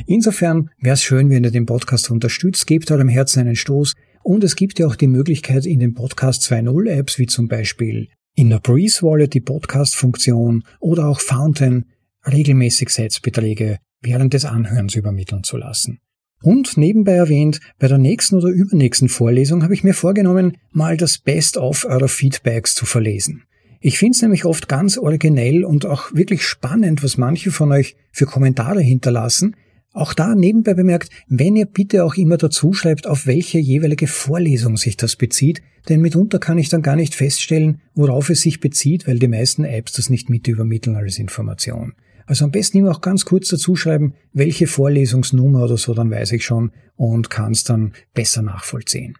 Insofern 0.08 0.70
wäre 0.80 0.94
es 0.94 1.04
schön, 1.04 1.30
wenn 1.30 1.44
ihr 1.44 1.52
den 1.52 1.66
Podcast 1.66 2.10
unterstützt, 2.10 2.66
gebt 2.66 2.90
eurem 2.92 3.10
Herzen 3.10 3.42
einen 3.42 3.56
Stoß 3.56 3.94
und 4.24 4.44
es 4.44 4.56
gibt 4.56 4.80
ja 4.80 4.88
auch 4.88 4.96
die 4.96 5.08
Möglichkeit 5.08 5.66
in 5.66 5.80
den 5.80 5.94
Podcast 5.94 6.44
2.0 6.44 6.90
Apps, 6.90 7.20
wie 7.20 7.28
zum 7.28 7.48
Beispiel 7.48 8.08
in 8.36 8.50
der 8.50 8.60
Breeze 8.60 9.04
Wallet 9.04 9.34
die 9.34 9.42
Podcast-Funktion 9.42 10.64
oder 10.80 11.08
auch 11.08 11.20
Fountain 11.20 11.86
regelmäßig 12.26 12.90
Setzbeträge 12.90 13.78
während 14.02 14.34
des 14.34 14.46
Anhörens 14.46 14.96
übermitteln 14.96 15.44
zu 15.44 15.58
lassen. 15.58 16.00
Und 16.42 16.78
nebenbei 16.78 17.14
erwähnt, 17.14 17.60
bei 17.80 17.88
der 17.88 17.98
nächsten 17.98 18.36
oder 18.36 18.50
übernächsten 18.50 19.10
Vorlesung 19.10 19.64
habe 19.64 19.74
ich 19.74 19.84
mir 19.84 19.94
vorgenommen, 19.94 20.58
mal 20.72 20.98
das 20.98 21.18
Best-of 21.18 21.86
eurer 21.86 22.08
Feedbacks 22.08 22.76
zu 22.76 22.86
verlesen. 22.86 23.44
Ich 23.82 24.00
finde 24.00 24.16
es 24.16 24.22
nämlich 24.22 24.46
oft 24.46 24.68
ganz 24.68 24.98
originell 24.98 25.64
und 25.64 25.86
auch 25.86 26.14
wirklich 26.14 26.44
spannend, 26.44 27.04
was 27.04 27.18
manche 27.18 27.52
von 27.52 27.72
euch 27.72 27.96
für 28.12 28.26
Kommentare 28.26 28.82
hinterlassen. 28.82 29.56
Auch 29.94 30.14
da 30.14 30.36
nebenbei 30.36 30.74
bemerkt, 30.74 31.10
wenn 31.28 31.56
ihr 31.56 31.68
bitte 31.68 32.04
auch 32.04 32.16
immer 32.16 32.38
dazu 32.38 32.74
schreibt, 32.74 33.08
auf 33.08 33.28
welche 33.28 33.60
jeweilige 33.60 34.08
Vorlesung 34.08 34.76
sich 34.76 34.98
das 34.98 35.16
bezieht, 35.16 35.62
denn 35.88 36.02
mitunter 36.02 36.40
kann 36.40 36.58
ich 36.58 36.70
dann 36.70 36.82
gar 36.82 36.96
nicht 36.96 37.16
feststellen, 37.16 37.82
worauf 37.94 38.30
es 38.30 38.42
sich 38.42 38.60
bezieht, 38.60 39.08
weil 39.08 39.20
die 39.20 39.28
meisten 39.28 39.64
Apps 39.64 39.94
das 39.94 40.10
nicht 40.10 40.30
mit 40.30 40.48
übermitteln 40.48 40.96
als 40.96 41.18
Information. 41.18 41.94
Also 42.26 42.46
am 42.46 42.52
besten 42.52 42.80
immer 42.80 42.92
auch 42.92 43.02
ganz 43.02 43.26
kurz 43.26 43.50
dazu 43.50 43.76
schreiben, 43.76 44.14
welche 44.34 44.68
Vorlesungsnummer 44.68 45.64
oder 45.64 45.78
so, 45.78 45.94
dann 45.94 46.10
weiß 46.12 46.32
ich 46.32 46.44
schon 46.46 46.72
und 46.96 47.30
kann 47.30 47.52
es 47.52 47.64
dann 47.64 47.94
besser 48.14 48.42
nachvollziehen. 48.42 49.16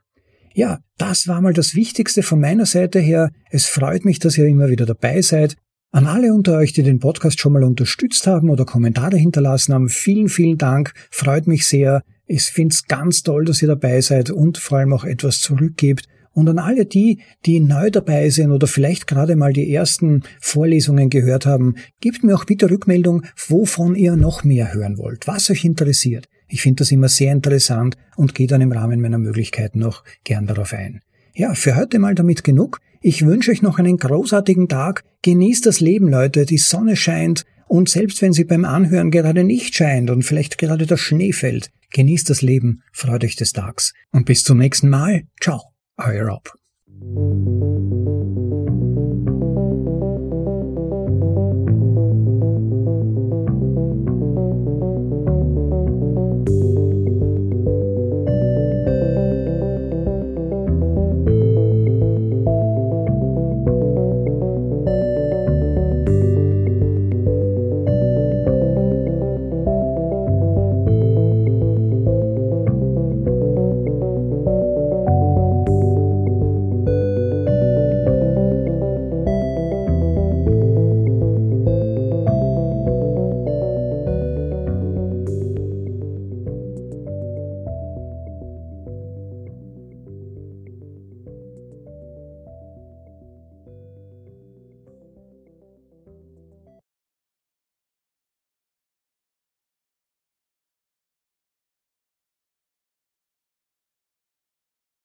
Ja, 0.54 0.80
das 0.98 1.28
war 1.28 1.42
mal 1.42 1.54
das 1.54 1.76
Wichtigste 1.76 2.24
von 2.24 2.40
meiner 2.40 2.66
Seite 2.66 3.00
her. 3.00 3.32
Es 3.52 3.66
freut 3.66 4.06
mich, 4.06 4.20
dass 4.20 4.38
ihr 4.38 4.46
immer 4.46 4.70
wieder 4.70 4.86
dabei 4.86 5.22
seid. 5.22 5.58
An 5.92 6.08
alle 6.08 6.34
unter 6.34 6.58
euch, 6.58 6.74
die 6.74 6.84
den 6.84 7.00
Podcast 7.00 7.40
schon 7.40 7.54
mal 7.54 7.64
unterstützt 7.64 8.26
haben 8.26 8.50
oder 8.50 8.66
Kommentare 8.66 9.18
hinterlassen 9.18 9.74
haben, 9.74 9.90
vielen, 9.90 10.30
vielen 10.30 10.58
Dank. 10.58 10.94
Freut 11.12 11.48
mich 11.48 11.68
sehr. 11.68 12.04
Ich 12.26 12.44
finde 12.44 12.74
es 12.74 12.86
ganz 12.86 13.22
toll, 13.22 13.46
dass 13.46 13.62
ihr 13.62 13.68
dabei 13.68 14.02
seid 14.02 14.30
und 14.30 14.58
vor 14.58 14.80
allem 14.80 14.94
auch 14.94 15.04
etwas 15.04 15.40
zurückgebt. 15.40 16.08
Und 16.36 16.50
an 16.50 16.60
alle 16.60 16.86
die, 16.86 17.22
die 17.46 17.62
neu 17.62 17.90
dabei 17.90 18.30
sind 18.30 18.52
oder 18.52 18.68
vielleicht 18.68 19.08
gerade 19.08 19.38
mal 19.38 19.54
die 19.54 19.74
ersten 19.74 20.22
Vorlesungen 20.42 21.10
gehört 21.10 21.46
haben, 21.46 21.76
gebt 22.02 22.26
mir 22.26 22.36
auch 22.36 22.44
bitte 22.44 22.70
Rückmeldung, 22.70 23.24
wovon 23.48 23.96
ihr 23.96 24.18
noch 24.18 24.44
mehr 24.44 24.74
hören 24.74 24.98
wollt, 24.98 25.28
was 25.28 25.50
euch 25.50 25.64
interessiert. 25.64 26.28
Ich 26.50 26.62
finde 26.62 26.80
das 26.80 26.92
immer 26.92 27.08
sehr 27.08 27.32
interessant 27.32 27.96
und 28.18 28.36
gehe 28.36 28.48
dann 28.48 28.60
im 28.60 28.74
Rahmen 28.74 29.00
meiner 29.00 29.18
Möglichkeiten 29.18 29.80
noch 29.80 30.04
gern 30.26 30.46
darauf 30.46 30.74
ein. 30.74 31.00
Ja, 31.34 31.54
für 31.54 31.78
heute 31.78 32.00
mal 32.00 32.16
damit 32.16 32.44
genug. 32.44 32.80
Ich 33.02 33.26
wünsche 33.26 33.52
euch 33.52 33.62
noch 33.62 33.80
einen 33.80 33.96
großartigen 33.96 34.68
Tag. 34.68 35.04
Genießt 35.22 35.66
das 35.66 35.80
Leben, 35.80 36.10
Leute. 36.10 36.46
Die 36.46 36.58
Sonne 36.58 36.98
scheint. 36.98 37.46
Und 37.68 37.88
selbst 37.88 38.22
wenn 38.22 38.34
sie 38.34 38.44
beim 38.44 38.66
Anhören 38.66 39.10
gerade 39.10 39.46
nicht 39.46 39.74
scheint 39.74 40.10
und 40.10 40.24
vielleicht 40.24 40.58
gerade 40.58 40.86
der 40.86 40.98
Schnee 40.98 41.32
fällt, 41.32 41.72
genießt 41.94 42.30
das 42.30 42.42
Leben, 42.42 42.84
freut 42.92 43.24
euch 43.24 43.38
des 43.38 43.54
Tags. 43.54 43.94
Und 44.12 44.26
bis 44.26 44.44
zum 44.44 44.58
nächsten 44.58 44.90
Mal. 44.90 45.24
Ciao, 45.42 45.75
higher 46.00 46.30
up. 46.30 46.50